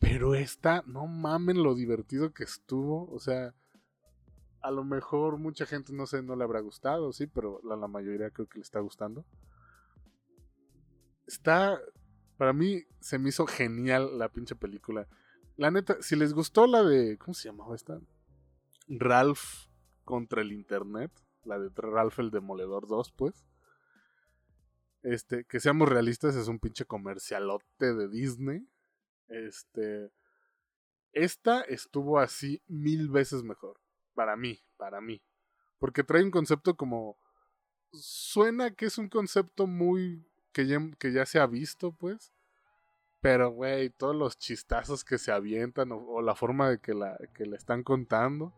Pero 0.00 0.34
esta, 0.34 0.82
no 0.86 1.06
mamen 1.06 1.62
lo 1.62 1.74
divertido 1.74 2.32
que 2.32 2.44
estuvo. 2.44 3.10
O 3.10 3.18
sea, 3.18 3.54
a 4.60 4.70
lo 4.70 4.84
mejor 4.84 5.38
mucha 5.38 5.66
gente, 5.66 5.92
no 5.92 6.06
sé, 6.06 6.22
no 6.22 6.36
le 6.36 6.44
habrá 6.44 6.60
gustado, 6.60 7.12
sí, 7.12 7.26
pero 7.26 7.60
la, 7.62 7.76
la 7.76 7.88
mayoría 7.88 8.30
creo 8.30 8.48
que 8.48 8.58
le 8.58 8.62
está 8.62 8.80
gustando. 8.80 9.24
Está, 11.26 11.80
para 12.36 12.52
mí 12.52 12.84
se 13.00 13.18
me 13.18 13.28
hizo 13.28 13.46
genial 13.46 14.18
la 14.18 14.28
pinche 14.28 14.54
película. 14.54 15.06
La 15.56 15.70
neta, 15.70 15.96
si 16.00 16.16
les 16.16 16.34
gustó 16.34 16.66
la 16.66 16.82
de. 16.82 17.16
¿Cómo 17.16 17.34
se 17.34 17.48
llamaba 17.48 17.74
esta? 17.74 17.98
Ralph 18.88 19.68
contra 20.04 20.42
el 20.42 20.52
Internet. 20.52 21.10
La 21.44 21.58
de 21.58 21.70
Ralph 21.74 22.18
el 22.18 22.30
Demoledor 22.30 22.86
2, 22.86 23.12
pues. 23.12 23.46
Este, 25.02 25.44
que 25.44 25.60
seamos 25.60 25.88
realistas, 25.88 26.34
es 26.34 26.48
un 26.48 26.58
pinche 26.58 26.84
comercialote 26.84 27.94
de 27.94 28.08
Disney. 28.08 28.68
Este. 29.28 30.10
Esta 31.12 31.62
estuvo 31.62 32.18
así 32.18 32.62
mil 32.66 33.08
veces 33.08 33.42
mejor. 33.42 33.80
Para 34.14 34.36
mí, 34.36 34.62
para 34.76 35.00
mí. 35.00 35.22
Porque 35.78 36.04
trae 36.04 36.22
un 36.22 36.30
concepto 36.30 36.76
como. 36.76 37.18
Suena 37.92 38.72
que 38.72 38.86
es 38.86 38.98
un 38.98 39.08
concepto 39.08 39.66
muy. 39.66 40.26
que 40.52 40.66
ya, 40.66 40.78
que 40.98 41.12
ya 41.12 41.26
se 41.26 41.38
ha 41.38 41.46
visto, 41.46 41.92
pues 41.92 42.32
pero, 43.26 43.50
güey, 43.50 43.90
todos 43.90 44.14
los 44.14 44.38
chistazos 44.38 45.02
que 45.02 45.18
se 45.18 45.32
avientan 45.32 45.90
o, 45.90 46.22
la 46.22 46.36
forma 46.36 46.70
de 46.70 46.78
que 46.78 46.94
la, 46.94 47.18
que 47.34 47.42
están 47.56 47.82
contando, 47.82 48.52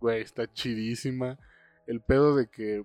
güey, 0.00 0.20
está 0.20 0.52
chidísima. 0.52 1.38
El 1.86 2.00
pedo 2.00 2.34
de 2.34 2.48
que, 2.48 2.84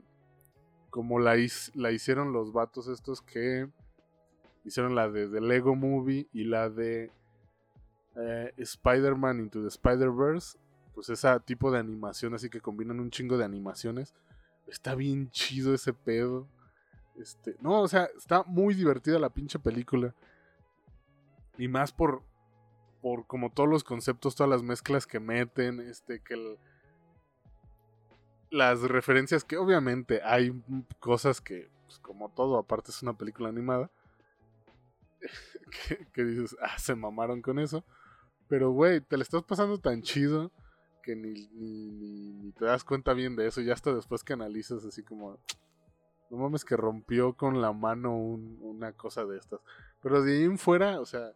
como 0.92 1.20
la, 1.20 1.36
la 1.74 1.92
hicieron 1.92 2.32
los 2.32 2.54
vatos 2.54 2.88
estos 2.88 3.24
que 3.24 3.68
hicieron 4.66 4.96
la 4.96 5.10
de 5.10 5.30
The 5.30 5.42
Lego 5.42 5.76
Movie 5.76 6.28
y 6.34 6.44
la 6.44 6.70
de 6.70 7.12
eh, 8.16 8.54
Spider-Man 8.58 9.40
Into 9.40 9.62
the 9.62 9.68
Spider-Verse, 9.68 10.58
pues 10.94 11.10
ese 11.10 11.40
tipo 11.42 11.72
de 11.72 11.80
animación, 11.80 12.34
así 12.34 12.50
que 12.50 12.62
combinan 12.62 13.00
un 13.00 13.12
chingo 13.12 13.38
de 13.38 13.46
animaciones. 13.46 14.14
Está 14.68 14.96
bien 14.96 15.30
chido 15.30 15.74
ese 15.74 15.94
pedo. 15.94 16.48
Este, 17.18 17.56
no, 17.62 17.82
o 17.82 17.88
sea, 17.88 18.10
está 18.18 18.44
muy 18.44 18.74
divertida 18.74 19.20
la 19.20 19.30
pinche 19.30 19.60
película. 19.60 20.14
Y 21.58 21.68
más 21.68 21.92
por, 21.92 22.24
por 23.02 23.28
como 23.28 23.52
todos 23.52 23.70
los 23.70 23.84
conceptos, 23.84 24.36
todas 24.36 24.50
las 24.50 24.64
mezclas 24.64 25.06
que 25.06 25.20
meten, 25.20 25.80
este, 25.80 26.20
que 26.22 26.58
las 28.50 28.82
referencias 28.82 29.44
que 29.44 29.58
obviamente 29.58 30.22
hay 30.24 30.54
cosas 31.00 31.42
que, 31.42 31.70
pues, 31.86 32.00
como 32.00 32.30
todo, 32.30 32.58
aparte 32.58 32.92
es 32.92 33.04
una 33.04 33.18
película 33.18 33.50
animada, 33.50 33.92
que, 36.14 36.24
dices, 36.24 36.56
ah, 36.62 36.78
se 36.78 36.96
mamaron 36.96 37.42
con 37.42 37.60
eso. 37.60 37.84
Pero, 38.48 38.72
güey, 38.72 39.02
te 39.02 39.18
le 39.18 39.24
estás 39.24 39.44
pasando 39.44 39.80
tan 39.80 40.02
chido 40.02 40.52
que 41.02 41.16
ni, 41.16 41.48
ni, 41.54 42.52
te 42.54 42.66
das 42.66 42.84
cuenta 42.84 43.14
bien 43.14 43.36
de 43.36 43.48
eso. 43.48 43.62
Y 43.62 43.72
hasta 43.72 43.94
después 43.94 44.24
que 44.24 44.34
analizas 44.34 44.86
así 44.86 45.04
como, 45.04 45.40
no 46.30 46.38
mames 46.38 46.66
que 46.66 46.78
rompió 46.78 47.34
con 47.34 47.62
la 47.62 47.74
mano 47.74 48.16
una 48.16 48.94
cosa 48.94 49.26
de 49.26 49.38
estas. 49.38 49.60
Pero 50.02 50.22
de 50.22 50.38
ahí 50.38 50.44
en 50.44 50.58
fuera, 50.58 51.00
o 51.00 51.06
sea, 51.06 51.34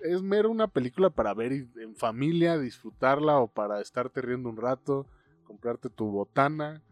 es 0.00 0.22
mero 0.22 0.50
una 0.50 0.68
película 0.68 1.10
para 1.10 1.34
ver 1.34 1.52
en 1.52 1.96
familia, 1.96 2.58
disfrutarla 2.58 3.38
o 3.38 3.48
para 3.48 3.80
estarte 3.80 4.20
riendo 4.20 4.50
un 4.50 4.56
rato, 4.56 5.06
comprarte 5.44 5.88
tu 5.88 6.10
botana, 6.10 6.82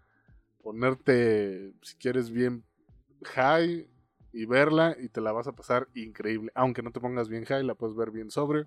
ponerte, 0.62 1.74
si 1.82 1.96
quieres, 1.96 2.30
bien 2.30 2.64
high 3.24 3.86
y 4.32 4.46
verla 4.46 4.96
y 4.98 5.08
te 5.08 5.20
la 5.20 5.32
vas 5.32 5.46
a 5.46 5.52
pasar 5.52 5.88
increíble. 5.94 6.50
Aunque 6.54 6.82
no 6.82 6.90
te 6.90 7.00
pongas 7.00 7.28
bien 7.28 7.44
high, 7.44 7.64
la 7.64 7.74
puedes 7.74 7.94
ver 7.94 8.10
bien 8.10 8.30
sobre, 8.30 8.64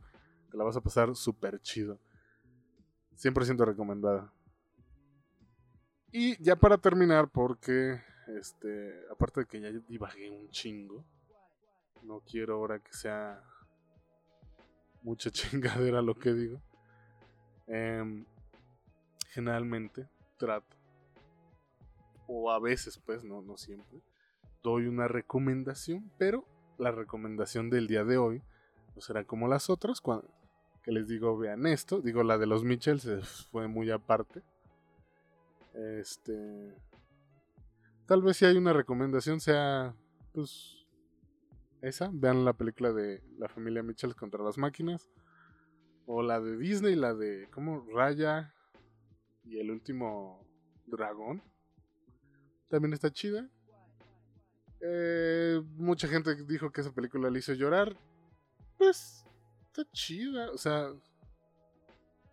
te 0.51 0.57
la 0.57 0.63
vas 0.63 0.77
a 0.77 0.81
pasar 0.81 1.15
súper 1.15 1.59
chido. 1.61 1.99
100% 3.17 3.65
recomendada. 3.65 4.31
Y 6.11 6.41
ya 6.41 6.55
para 6.55 6.77
terminar, 6.77 7.29
porque, 7.29 8.01
este, 8.39 8.93
aparte 9.11 9.41
de 9.41 9.45
que 9.47 9.61
ya 9.61 9.69
divagué 9.87 10.29
un 10.29 10.49
chingo, 10.49 11.03
no 12.03 12.21
quiero 12.21 12.55
ahora 12.55 12.79
que 12.79 12.93
sea 12.93 13.43
mucha 15.01 15.29
chingadera 15.31 16.01
lo 16.01 16.15
que 16.15 16.33
digo. 16.33 16.61
Em, 17.67 18.25
generalmente 19.29 20.07
trato, 20.37 20.77
o 22.27 22.51
a 22.51 22.59
veces 22.59 22.97
pues, 23.05 23.23
no, 23.23 23.41
no 23.41 23.57
siempre, 23.57 23.99
doy 24.65 24.87
una 24.87 25.07
recomendación, 25.07 26.11
pero 26.17 26.43
la 26.79 26.91
recomendación 26.91 27.69
del 27.69 27.85
día 27.85 28.03
de 28.03 28.17
hoy 28.17 28.41
no 28.95 29.01
será 29.01 29.23
como 29.23 29.47
las 29.47 29.69
otras, 29.69 30.01
cuando, 30.01 30.27
que 30.81 30.91
les 30.91 31.07
digo, 31.07 31.37
vean 31.37 31.67
esto, 31.67 32.01
digo, 32.01 32.23
la 32.23 32.39
de 32.39 32.47
los 32.47 32.63
Mitchells 32.63 33.47
fue 33.51 33.67
muy 33.67 33.91
aparte. 33.91 34.41
Este... 35.73 36.73
Tal 38.07 38.23
vez 38.23 38.37
si 38.37 38.45
hay 38.45 38.57
una 38.57 38.73
recomendación 38.73 39.39
sea, 39.39 39.95
pues, 40.33 40.85
esa, 41.81 42.09
vean 42.11 42.43
la 42.43 42.53
película 42.53 42.91
de 42.91 43.21
la 43.37 43.47
familia 43.47 43.83
Mitchell 43.83 44.15
contra 44.15 44.43
las 44.43 44.57
máquinas. 44.57 45.07
O 46.07 46.23
la 46.23 46.39
de 46.39 46.57
Disney, 46.57 46.95
la 46.95 47.13
de, 47.13 47.47
¿cómo? 47.51 47.85
Raya 47.93 48.53
y 49.43 49.59
el 49.59 49.69
último 49.69 50.39
dragón. 50.87 51.43
También 52.69 52.93
está 52.93 53.11
chida. 53.11 53.49
Eh, 54.81 55.61
mucha 55.75 56.07
gente 56.07 56.35
dijo 56.43 56.71
que 56.71 56.81
esa 56.81 56.91
película 56.91 57.29
le 57.29 57.39
hizo 57.39 57.53
llorar. 57.53 57.95
Pues, 58.77 59.25
está 59.67 59.89
chida. 59.91 60.51
O 60.51 60.57
sea, 60.57 60.91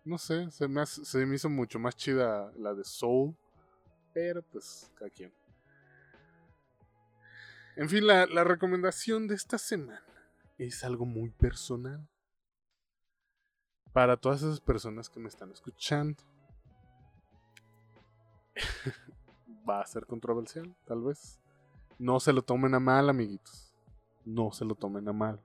No 0.05 0.17
sé, 0.17 0.51
se 0.51 0.67
me, 0.67 1.35
hizo 1.35 1.49
mucho 1.49 1.79
más 1.79 1.95
chida 1.95 2.51
la 2.57 2.73
de 2.73 2.83
Soul. 2.83 3.35
Pero 4.13 4.41
pues, 4.43 4.91
cada 4.95 5.09
quien. 5.09 5.33
En 7.75 7.89
fin, 7.89 8.05
la 8.05 8.43
recomendación 8.43 9.27
de 9.27 9.35
esta 9.35 9.57
semana 9.57 10.03
es 10.57 10.83
algo 10.83 11.05
muy 11.05 11.29
personal. 11.29 12.07
Para 13.91 14.17
todas 14.17 14.41
esas 14.41 14.59
personas 14.59 15.09
que 15.09 15.19
me 15.19 15.29
están 15.29 15.51
escuchando. 15.51 16.23
Va 19.69 19.81
a 19.81 19.85
ser 19.85 20.05
controversial, 20.05 20.75
tal 20.85 21.03
vez. 21.03 21.39
No 22.03 22.19
se 22.19 22.33
lo 22.33 22.41
tomen 22.41 22.75
a 22.75 22.81
mal, 22.81 23.09
amiguitos. 23.09 23.73
No 24.25 24.51
se 24.51 24.65
lo 24.65 24.75
tomen 24.75 25.07
a 25.07 25.13
mal. 25.13 25.39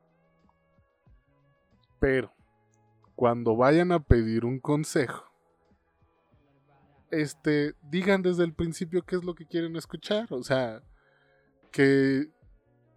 Pero, 2.01 2.33
cuando 3.15 3.55
vayan 3.55 3.93
a 3.93 4.01
pedir 4.01 4.45
un 4.45 4.59
consejo, 4.59 5.31
este, 7.13 7.77
digan 7.83 8.23
desde 8.23 8.43
el 8.43 8.55
principio 8.55 9.05
qué 9.05 9.15
es 9.15 9.25
lo 9.25 9.37
que 9.37 9.47
quieren 9.47 9.77
escuchar. 9.77 10.27
O 10.33 10.43
sea, 10.43 10.83
que, 11.71 12.29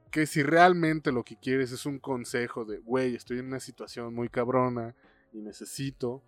que 0.09 0.26
si 0.26 0.41
realmente 0.41 1.12
lo 1.12 1.24
que 1.24 1.38
quieres 1.38 1.72
es 1.72 1.86
un 1.86 1.99
consejo 1.99 2.66
de, 2.66 2.80
güey, 2.80 3.14
estoy 3.14 3.38
en 3.38 3.45
una 3.45 3.59
situación 3.59 4.16
muy 4.16 4.30
cabrona 4.30 4.95
y 5.34 5.41
necesito 5.43 6.24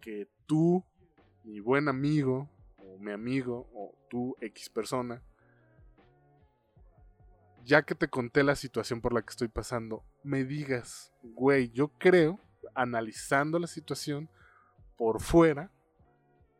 que 0.00 0.28
tú, 0.46 0.84
mi 1.42 1.58
buen 1.58 1.88
amigo, 1.88 2.48
o 2.76 2.96
mi 3.00 3.10
amigo, 3.10 3.68
o 3.74 3.92
tú, 4.08 4.36
X 4.40 4.70
persona, 4.70 5.20
ya 7.64 7.82
que 7.82 7.94
te 7.94 8.08
conté 8.08 8.42
la 8.42 8.56
situación 8.56 9.00
por 9.00 9.12
la 9.12 9.22
que 9.22 9.30
estoy 9.30 9.48
pasando, 9.48 10.04
me 10.22 10.44
digas, 10.44 11.12
güey, 11.22 11.70
yo 11.70 11.88
creo, 11.98 12.38
analizando 12.74 13.58
la 13.58 13.66
situación 13.66 14.28
por 14.96 15.20
fuera, 15.20 15.72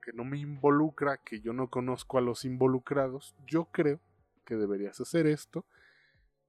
que 0.03 0.13
no 0.13 0.25
me 0.25 0.39
involucra, 0.39 1.19
que 1.19 1.41
yo 1.41 1.53
no 1.53 1.69
conozco 1.69 2.19
a 2.19 2.21
los 2.21 2.45
involucrados, 2.45 3.35
yo 3.47 3.67
creo 3.67 4.01
que 4.45 4.57
deberías 4.57 5.01
hacer 5.01 5.27
esto 5.27 5.65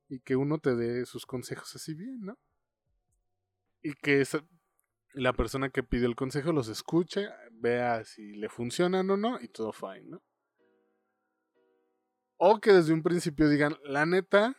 y 0.09 0.19
que 0.19 0.35
uno 0.35 0.59
te 0.59 0.75
dé 0.75 1.05
sus 1.05 1.25
consejos 1.25 1.75
así 1.75 1.93
bien, 1.93 2.21
¿no? 2.21 2.37
Y 3.81 3.93
que 3.93 4.23
la 5.13 5.33
persona 5.33 5.69
que 5.69 5.83
pide 5.83 6.05
el 6.05 6.15
consejo 6.15 6.51
los 6.51 6.67
escuche, 6.67 7.29
vea 7.51 8.03
si 8.03 8.33
le 8.33 8.49
funcionan 8.49 9.09
o 9.09 9.17
no 9.17 9.39
y 9.39 9.47
todo 9.47 9.71
fine, 9.71 10.03
¿no? 10.05 10.21
O 12.37 12.59
que 12.59 12.73
desde 12.73 12.93
un 12.93 13.03
principio 13.03 13.49
digan, 13.49 13.77
la 13.83 14.05
neta, 14.05 14.55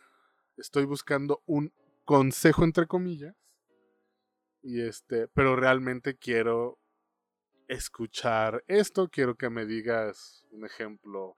estoy 0.57 0.85
buscando 0.85 1.43
un 1.45 1.71
consejo 2.05 2.63
entre 2.63 2.87
comillas. 2.87 3.35
Y 4.61 4.81
este, 4.81 5.27
pero 5.27 5.55
realmente 5.55 6.17
quiero 6.17 6.79
escuchar 7.67 8.63
esto, 8.67 9.09
quiero 9.09 9.35
que 9.35 9.49
me 9.49 9.65
digas 9.65 10.45
un 10.51 10.65
ejemplo. 10.65 11.35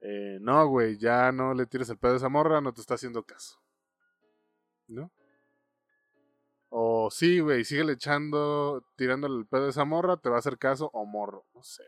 Eh, 0.00 0.38
no, 0.40 0.66
güey, 0.68 0.98
ya 0.98 1.32
no 1.32 1.54
le 1.54 1.66
tires 1.66 1.88
el 1.90 1.98
pedo 1.98 2.14
a 2.14 2.16
esa 2.16 2.28
morra, 2.28 2.60
no 2.60 2.72
te 2.72 2.80
está 2.80 2.94
haciendo 2.94 3.24
caso. 3.24 3.60
¿No? 4.86 5.10
O 6.68 7.10
sí, 7.10 7.40
güey, 7.40 7.64
sigue 7.64 7.84
le 7.84 7.92
echando, 7.92 8.82
tirándole 8.96 9.38
el 9.38 9.46
pedo 9.46 9.66
a 9.66 9.70
esa 9.70 9.84
morra, 9.84 10.16
te 10.16 10.30
va 10.30 10.36
a 10.36 10.38
hacer 10.38 10.58
caso 10.58 10.90
o 10.94 11.04
morro, 11.04 11.44
no 11.54 11.62
sé. 11.62 11.84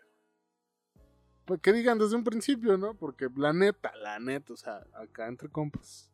Pues 1.44 1.60
que 1.60 1.72
digan 1.72 1.98
desde 1.98 2.16
un 2.16 2.24
principio, 2.24 2.78
¿no? 2.78 2.94
Porque 2.94 3.28
la 3.36 3.52
neta, 3.52 3.94
la 3.96 4.18
neta, 4.18 4.52
o 4.54 4.56
sea, 4.56 4.86
acá 4.94 5.28
entre 5.28 5.48
compas, 5.50 6.10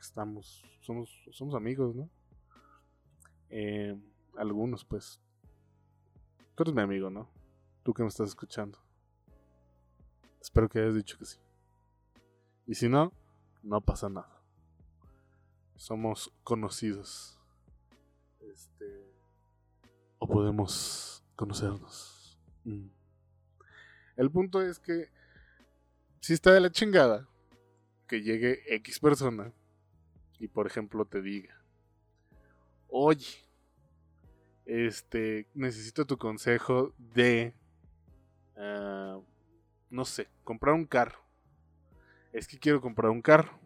estamos, 0.00 0.64
somos, 0.80 1.14
somos 1.30 1.54
amigos, 1.54 1.94
¿no? 1.94 2.08
Eh, 3.50 3.98
algunos, 4.36 4.84
pues. 4.84 5.20
Tú 6.54 6.62
eres 6.62 6.74
mi 6.74 6.82
amigo, 6.82 7.10
¿no? 7.10 7.28
Tú 7.82 7.92
que 7.92 8.02
me 8.02 8.08
estás 8.08 8.30
escuchando. 8.30 8.78
Espero 10.40 10.68
que 10.68 10.78
hayas 10.78 10.94
dicho 10.94 11.18
que 11.18 11.26
sí. 11.26 11.38
Y 12.66 12.74
si 12.74 12.88
no, 12.88 13.12
no 13.62 13.80
pasa 13.80 14.08
nada. 14.08 14.42
Somos 15.76 16.32
conocidos. 16.44 17.38
Este. 18.40 19.14
O 20.18 20.26
podemos 20.26 21.24
conocernos. 21.36 22.38
Mm. 22.64 22.99
El 24.20 24.30
punto 24.30 24.60
es 24.60 24.78
que 24.78 25.08
si 26.20 26.34
está 26.34 26.52
de 26.52 26.60
la 26.60 26.70
chingada 26.70 27.26
que 28.06 28.20
llegue 28.20 28.60
X 28.66 29.00
persona 29.00 29.50
y 30.38 30.46
por 30.46 30.66
ejemplo 30.66 31.06
te 31.06 31.22
diga, 31.22 31.58
oye, 32.88 33.48
este, 34.66 35.46
necesito 35.54 36.04
tu 36.04 36.18
consejo 36.18 36.92
de, 36.98 37.54
uh, 38.56 39.24
no 39.88 40.04
sé, 40.04 40.28
comprar 40.44 40.74
un 40.74 40.84
carro. 40.84 41.20
Es 42.34 42.46
que 42.46 42.58
quiero 42.58 42.82
comprar 42.82 43.10
un 43.10 43.22
carro. 43.22 43.58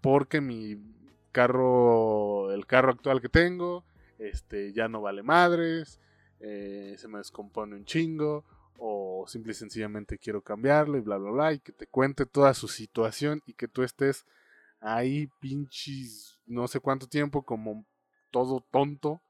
porque 0.00 0.40
mi 0.40 0.82
carro, 1.30 2.50
el 2.52 2.64
carro 2.64 2.92
actual 2.92 3.20
que 3.20 3.28
tengo, 3.28 3.84
este, 4.18 4.72
ya 4.72 4.88
no 4.88 5.02
vale 5.02 5.22
madres, 5.22 6.00
eh, 6.40 6.94
se 6.98 7.08
me 7.08 7.18
descompone 7.18 7.76
un 7.76 7.84
chingo, 7.84 8.44
o 8.78 9.24
simple 9.26 9.52
y 9.52 9.54
sencillamente 9.54 10.18
quiero 10.18 10.42
cambiarlo 10.42 10.98
y 10.98 11.00
bla, 11.00 11.16
bla, 11.16 11.30
bla, 11.30 11.52
y 11.52 11.60
que 11.60 11.72
te 11.72 11.86
cuente 11.86 12.26
toda 12.26 12.52
su 12.54 12.68
situación 12.68 13.42
y 13.46 13.54
que 13.54 13.68
tú 13.68 13.82
estés 13.82 14.26
ahí 14.80 15.28
pinches 15.40 16.36
no 16.46 16.68
sé 16.68 16.80
cuánto 16.80 17.08
tiempo 17.08 17.42
como 17.42 17.84
todo 18.30 18.60
tonto, 18.70 19.20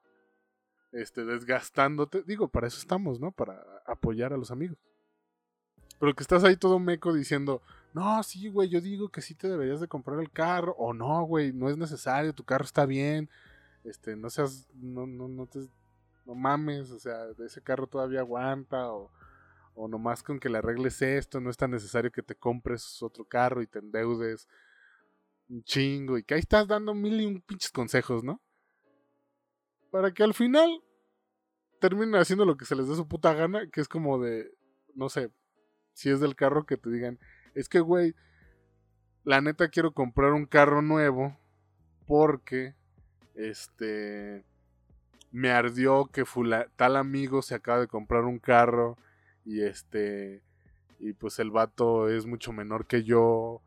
este, 0.92 1.24
desgastándote. 1.24 2.22
Digo, 2.22 2.48
para 2.48 2.66
eso 2.66 2.78
estamos, 2.78 3.20
¿no? 3.20 3.32
Para 3.32 3.62
apoyar 3.86 4.32
a 4.32 4.36
los 4.36 4.50
amigos. 4.50 4.78
Pero 5.98 6.14
que 6.14 6.22
estás 6.22 6.44
ahí 6.44 6.56
todo 6.56 6.78
meco 6.78 7.12
diciendo, 7.12 7.62
no, 7.94 8.22
sí, 8.22 8.48
güey, 8.48 8.68
yo 8.68 8.80
digo 8.80 9.08
que 9.08 9.22
sí 9.22 9.34
te 9.34 9.48
deberías 9.48 9.80
de 9.80 9.88
comprar 9.88 10.20
el 10.20 10.30
carro, 10.30 10.74
o 10.78 10.92
no, 10.92 11.22
güey, 11.24 11.52
no 11.52 11.70
es 11.70 11.78
necesario, 11.78 12.34
tu 12.34 12.44
carro 12.44 12.64
está 12.64 12.84
bien, 12.84 13.30
este, 13.84 14.16
no 14.16 14.28
seas, 14.28 14.68
no, 14.74 15.06
no, 15.06 15.28
no 15.28 15.46
te, 15.46 15.60
no 16.26 16.34
mames, 16.34 16.90
o 16.90 16.98
sea, 16.98 17.26
ese 17.44 17.62
carro 17.62 17.86
todavía 17.86 18.20
aguanta, 18.20 18.92
o, 18.92 19.10
o 19.74 19.88
nomás 19.88 20.22
con 20.22 20.40
que 20.40 20.48
le 20.48 20.58
arregles 20.58 21.00
esto, 21.00 21.40
no 21.40 21.50
es 21.50 21.56
tan 21.56 21.70
necesario 21.70 22.10
que 22.10 22.22
te 22.22 22.34
compres 22.34 23.02
otro 23.02 23.24
carro 23.24 23.62
y 23.62 23.66
te 23.66 23.78
endeudes 23.78 24.48
un 25.48 25.62
chingo, 25.62 26.18
y 26.18 26.24
que 26.24 26.34
ahí 26.34 26.40
estás 26.40 26.66
dando 26.66 26.92
mil 26.94 27.20
y 27.20 27.26
un 27.26 27.40
pinches 27.40 27.70
consejos, 27.70 28.24
¿no? 28.24 28.42
Para 29.90 30.12
que 30.12 30.24
al 30.24 30.34
final 30.34 30.82
terminen 31.80 32.16
haciendo 32.16 32.44
lo 32.44 32.56
que 32.56 32.64
se 32.64 32.74
les 32.74 32.88
dé 32.88 32.96
su 32.96 33.06
puta 33.06 33.32
gana, 33.32 33.70
que 33.70 33.80
es 33.80 33.88
como 33.88 34.18
de, 34.18 34.50
no 34.94 35.08
sé, 35.08 35.30
si 35.92 36.10
es 36.10 36.20
del 36.20 36.34
carro 36.34 36.66
que 36.66 36.76
te 36.76 36.90
digan, 36.90 37.20
es 37.54 37.68
que, 37.68 37.80
güey, 37.80 38.14
la 39.22 39.40
neta 39.40 39.68
quiero 39.68 39.92
comprar 39.92 40.32
un 40.32 40.46
carro 40.46 40.82
nuevo 40.82 41.38
porque, 42.06 42.74
este, 43.34 44.44
me 45.36 45.50
ardió 45.50 46.06
que 46.06 46.24
tal 46.76 46.96
amigo 46.96 47.42
se 47.42 47.54
acaba 47.54 47.80
de 47.80 47.88
comprar 47.88 48.24
un 48.24 48.38
carro 48.38 48.96
y 49.44 49.60
este, 49.60 50.42
y 50.98 51.12
pues 51.12 51.38
el 51.38 51.50
vato 51.50 52.08
es 52.08 52.24
mucho 52.24 52.54
menor 52.54 52.86
que 52.86 53.04
yo 53.04 53.60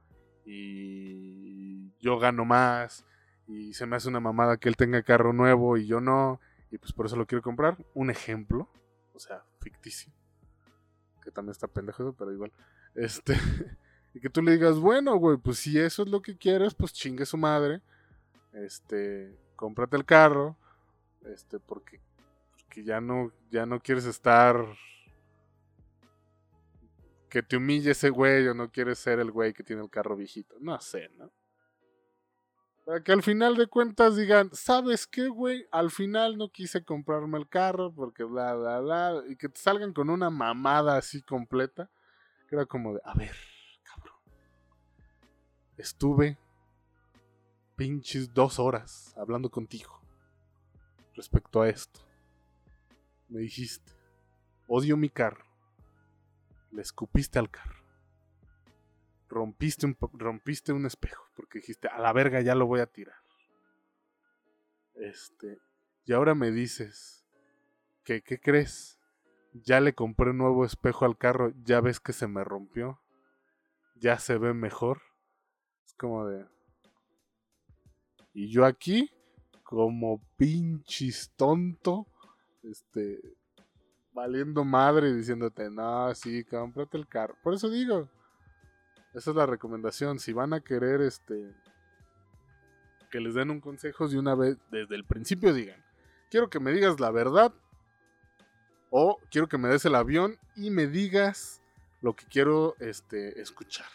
y 0.48 1.92
yo 2.00 2.18
gano 2.18 2.44
más 2.44 3.06
y 3.48 3.74
se 3.74 3.86
me 3.86 3.96
hace 3.96 4.10
una 4.10 4.20
mamada 4.20 4.58
que 4.58 4.68
él 4.68 4.78
tenga 4.78 5.04
carro 5.04 5.32
nuevo 5.32 5.78
y 5.78 5.86
yo 5.86 6.02
no 6.02 6.40
y 6.72 6.80
pues 6.80 6.92
por 6.92 7.06
eso 7.06 7.16
lo 7.16 7.28
quiero 7.28 7.44
comprar. 7.44 7.78
Un 7.94 8.10
ejemplo, 8.10 8.68
o 9.14 9.20
sea, 9.20 9.44
ficticio, 9.62 10.12
que 11.24 11.30
también 11.30 11.52
está 11.52 11.68
pendejo, 11.68 12.14
pero 12.14 12.32
igual. 12.34 12.52
Este, 12.96 13.36
y 14.16 14.20
que 14.20 14.30
tú 14.30 14.42
le 14.42 14.54
digas, 14.54 14.80
bueno, 14.80 15.16
güey, 15.18 15.38
pues 15.38 15.60
si 15.60 15.80
eso 15.80 16.02
es 16.02 16.10
lo 16.10 16.24
que 16.24 16.36
quieres, 16.36 16.74
pues 16.74 16.94
chingue 16.94 17.28
su 17.28 17.38
madre. 17.38 17.82
Este, 18.54 19.38
cómprate 19.56 19.98
el 19.98 20.06
carro, 20.06 20.58
este, 21.34 21.60
porque, 21.60 22.02
ya 22.76 23.02
no, 23.02 23.32
ya 23.50 23.66
no 23.66 23.80
quieres 23.80 24.06
estar 24.06 24.56
que 27.30 27.44
te 27.44 27.58
humille 27.58 27.92
ese 27.92 28.10
güey 28.10 28.48
o 28.48 28.54
no 28.54 28.72
quieres 28.72 29.00
ser 29.00 29.20
el 29.20 29.32
güey 29.32 29.54
que 29.54 29.64
tiene 29.64 29.82
el 29.82 29.90
carro 29.90 30.16
viejito. 30.16 30.56
No 30.60 30.80
sé, 30.80 31.10
¿no? 31.18 31.32
Para 32.86 33.04
que 33.04 33.12
al 33.12 33.22
final 33.22 33.56
de 33.56 33.68
cuentas 33.68 34.16
digan, 34.16 34.50
¿sabes 34.52 35.06
qué, 35.06 35.28
güey? 35.28 35.68
Al 35.72 35.92
final 35.92 36.38
no 36.38 36.50
quise 36.50 36.84
comprarme 36.84 37.38
el 37.38 37.48
carro 37.48 37.94
porque 37.94 38.24
bla, 38.24 38.56
bla, 38.56 38.80
bla. 38.80 39.24
Y 39.28 39.36
que 39.36 39.50
te 39.50 39.60
salgan 39.60 39.94
con 39.94 40.10
una 40.10 40.32
mamada 40.32 40.98
así 40.98 41.22
completa. 41.22 41.92
Que 42.48 42.56
era 42.56 42.66
como 42.66 42.96
de, 42.96 43.02
a 43.04 43.14
ver, 43.14 43.36
cabrón. 43.84 44.18
Estuve 45.78 46.40
pinches 47.76 48.34
dos 48.34 48.58
horas 48.58 49.14
hablando 49.16 49.52
contigo 49.52 49.99
respecto 51.20 51.62
a 51.62 51.68
esto. 51.68 52.00
Me 53.28 53.42
dijiste, 53.42 53.92
odio 54.68 54.96
mi 54.96 55.10
carro 55.10 55.50
le 56.72 56.82
escupiste 56.82 57.40
al 57.40 57.50
carro. 57.50 57.84
Rompiste 59.28 59.86
un, 59.86 59.98
rompiste 60.14 60.72
un 60.72 60.86
espejo 60.86 61.24
porque 61.36 61.60
dijiste, 61.60 61.88
a 61.88 62.00
la 62.00 62.14
verga 62.14 62.42
ya 62.42 62.56
lo 62.56 62.68
voy 62.68 62.80
a 62.80 62.88
tirar. 62.88 63.18
Este, 64.96 65.60
y 66.06 66.14
ahora 66.14 66.36
me 66.36 66.52
dices 66.52 67.26
¿qué, 68.04 68.22
¿qué 68.22 68.40
crees? 68.40 69.00
Ya 69.54 69.80
le 69.82 69.94
compré 69.94 70.32
un 70.32 70.38
nuevo 70.38 70.66
espejo 70.66 71.06
al 71.06 71.18
carro, 71.18 71.54
ya 71.64 71.82
ves 71.82 72.00
que 72.00 72.14
se 72.14 72.28
me 72.28 72.44
rompió. 72.44 73.02
Ya 73.96 74.18
se 74.18 74.38
ve 74.38 74.54
mejor. 74.54 75.02
Es 75.86 75.94
como 75.94 76.26
de... 76.26 76.46
Y 78.34 78.50
yo 78.50 78.66
aquí, 78.66 79.12
como 79.70 80.20
pinches 80.36 81.32
tonto, 81.38 82.08
este, 82.64 83.22
valiendo 84.14 84.66
madre 84.66 85.14
diciéndote, 85.14 85.70
no, 85.70 86.12
sí, 86.16 86.44
cómprate 86.44 86.98
el 86.98 87.08
carro. 87.08 87.36
Por 87.44 87.54
eso 87.54 87.70
digo, 87.70 88.10
esa 89.14 89.30
es 89.30 89.36
la 89.36 89.46
recomendación. 89.46 90.18
Si 90.18 90.34
van 90.34 90.54
a 90.54 90.62
querer, 90.62 91.02
este, 91.02 91.54
que 93.12 93.20
les 93.20 93.36
den 93.36 93.52
un 93.52 93.62
consejo 93.62 94.08
de 94.08 94.18
una 94.18 94.34
vez, 94.34 94.58
desde 94.72 94.96
el 94.96 95.06
principio 95.06 95.54
digan, 95.54 95.86
quiero 96.32 96.50
que 96.50 96.60
me 96.60 96.72
digas 96.72 97.00
la 97.00 97.12
verdad 97.12 97.54
o 98.90 99.20
quiero 99.30 99.48
que 99.48 99.60
me 99.60 99.70
des 99.70 99.86
el 99.86 99.94
avión 99.94 100.40
y 100.56 100.72
me 100.72 100.88
digas 100.88 101.62
lo 102.02 102.16
que 102.16 102.26
quiero 102.26 102.76
este, 102.80 103.40
escuchar. 103.40 103.86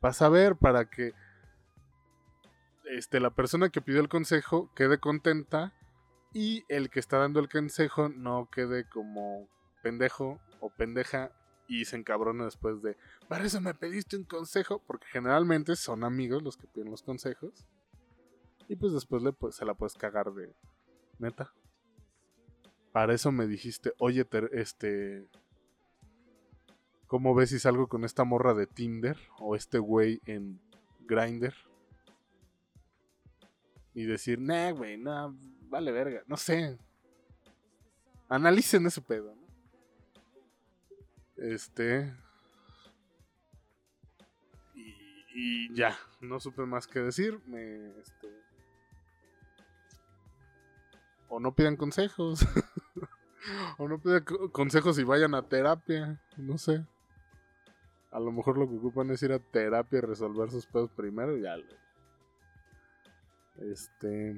Para 0.00 0.14
saber, 0.14 0.56
para 0.56 0.88
que 0.88 1.12
este, 2.86 3.20
la 3.20 3.30
persona 3.30 3.70
que 3.70 3.80
pidió 3.82 4.00
el 4.00 4.08
consejo 4.08 4.72
quede 4.74 4.98
contenta 4.98 5.72
y 6.32 6.64
el 6.68 6.90
que 6.90 7.00
está 7.00 7.18
dando 7.18 7.40
el 7.40 7.48
consejo 7.48 8.08
no 8.08 8.48
quede 8.50 8.88
como 8.88 9.48
pendejo 9.82 10.40
o 10.60 10.70
pendeja 10.70 11.32
y 11.68 11.84
se 11.84 11.96
encabrona 11.96 12.44
después 12.44 12.82
de, 12.82 12.96
para 13.28 13.44
eso 13.44 13.60
me 13.60 13.74
pediste 13.74 14.16
un 14.16 14.24
consejo, 14.24 14.82
porque 14.86 15.06
generalmente 15.06 15.76
son 15.76 16.04
amigos 16.04 16.42
los 16.42 16.56
que 16.56 16.66
piden 16.68 16.90
los 16.90 17.02
consejos. 17.02 17.66
Y 18.68 18.76
pues 18.76 18.92
después 18.92 19.22
le, 19.22 19.32
pues, 19.32 19.56
se 19.56 19.64
la 19.64 19.74
puedes 19.74 19.94
cagar 19.94 20.32
de 20.32 20.54
neta. 21.18 21.52
Para 22.92 23.14
eso 23.14 23.32
me 23.32 23.46
dijiste, 23.46 23.92
oye, 23.98 24.26
este. 24.52 25.26
¿Cómo 27.06 27.34
ves 27.34 27.50
si 27.50 27.60
salgo 27.60 27.88
con 27.88 28.04
esta 28.04 28.24
morra 28.24 28.54
de 28.54 28.66
Tinder 28.66 29.16
o 29.38 29.54
este 29.54 29.78
güey 29.78 30.20
en 30.26 30.60
Grinder? 31.00 31.54
Y 33.96 34.04
decir, 34.04 34.38
nah, 34.38 34.72
güey, 34.72 34.98
nah, 34.98 35.32
vale 35.70 35.90
verga. 35.90 36.22
No 36.26 36.36
sé. 36.36 36.78
Analicen 38.28 38.84
ese 38.84 39.00
pedo, 39.00 39.34
¿no? 39.34 39.46
Este. 41.38 42.14
Y, 44.74 45.74
ya, 45.74 45.96
no 46.20 46.38
supe 46.40 46.66
más 46.66 46.86
que 46.86 47.00
decir. 47.00 47.40
Me, 47.46 47.88
este, 47.98 48.28
o 51.30 51.40
no 51.40 51.54
pidan 51.54 51.76
consejos. 51.76 52.40
o 53.78 53.88
no 53.88 53.98
pidan 53.98 54.26
consejos 54.52 54.98
y 54.98 55.04
vayan 55.04 55.34
a 55.34 55.48
terapia. 55.48 56.20
No 56.36 56.58
sé. 56.58 56.84
A 58.10 58.20
lo 58.20 58.30
mejor 58.30 58.58
lo 58.58 58.68
que 58.68 58.76
ocupan 58.76 59.10
es 59.10 59.22
ir 59.22 59.32
a 59.32 59.38
terapia 59.38 60.00
y 60.00 60.02
resolver 60.02 60.50
sus 60.50 60.66
pedos 60.66 60.90
primero 60.90 61.34
y 61.34 61.40
ya. 61.40 61.56
Este. 63.60 64.36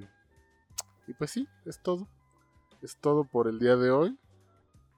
Y 1.07 1.14
pues 1.14 1.31
sí, 1.31 1.49
es 1.64 1.81
todo. 1.83 2.09
Es 2.83 2.97
todo 2.97 3.25
por 3.25 3.49
el 3.49 3.59
día 3.59 3.77
de 3.77 3.91
hoy. 3.91 4.19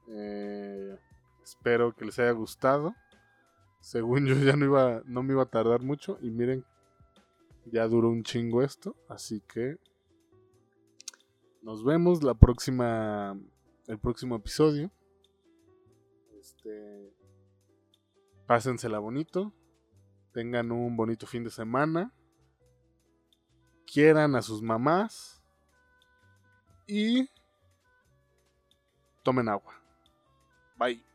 Eh, 0.08 0.98
espero 1.42 1.94
que 1.94 2.04
les 2.04 2.18
haya 2.18 2.32
gustado. 2.32 2.94
Según 3.80 4.26
yo 4.26 4.34
ya 4.34 4.56
no 4.56 4.64
iba, 4.64 5.02
no 5.06 5.22
me 5.22 5.32
iba 5.32 5.42
a 5.42 5.50
tardar 5.50 5.80
mucho. 5.82 6.18
Y 6.20 6.30
miren, 6.30 6.64
ya 7.66 7.86
duró 7.86 8.08
un 8.10 8.22
chingo 8.22 8.62
esto. 8.62 8.96
Así 9.08 9.40
que 9.40 9.78
nos 11.62 11.84
vemos 11.84 12.22
la 12.22 12.34
próxima. 12.34 13.38
El 13.86 13.98
próximo 13.98 14.36
episodio. 14.36 14.90
Este. 16.38 17.12
Pásensela 18.46 18.98
bonito. 18.98 19.52
Tengan 20.32 20.70
un 20.70 20.96
bonito 20.96 21.26
fin 21.26 21.44
de 21.44 21.50
semana. 21.50 22.12
Quieran 23.92 24.36
a 24.36 24.42
sus 24.42 24.62
mamás. 24.62 25.42
Y 26.86 27.28
tomen 29.22 29.48
agua. 29.48 29.74
Bye. 30.76 31.09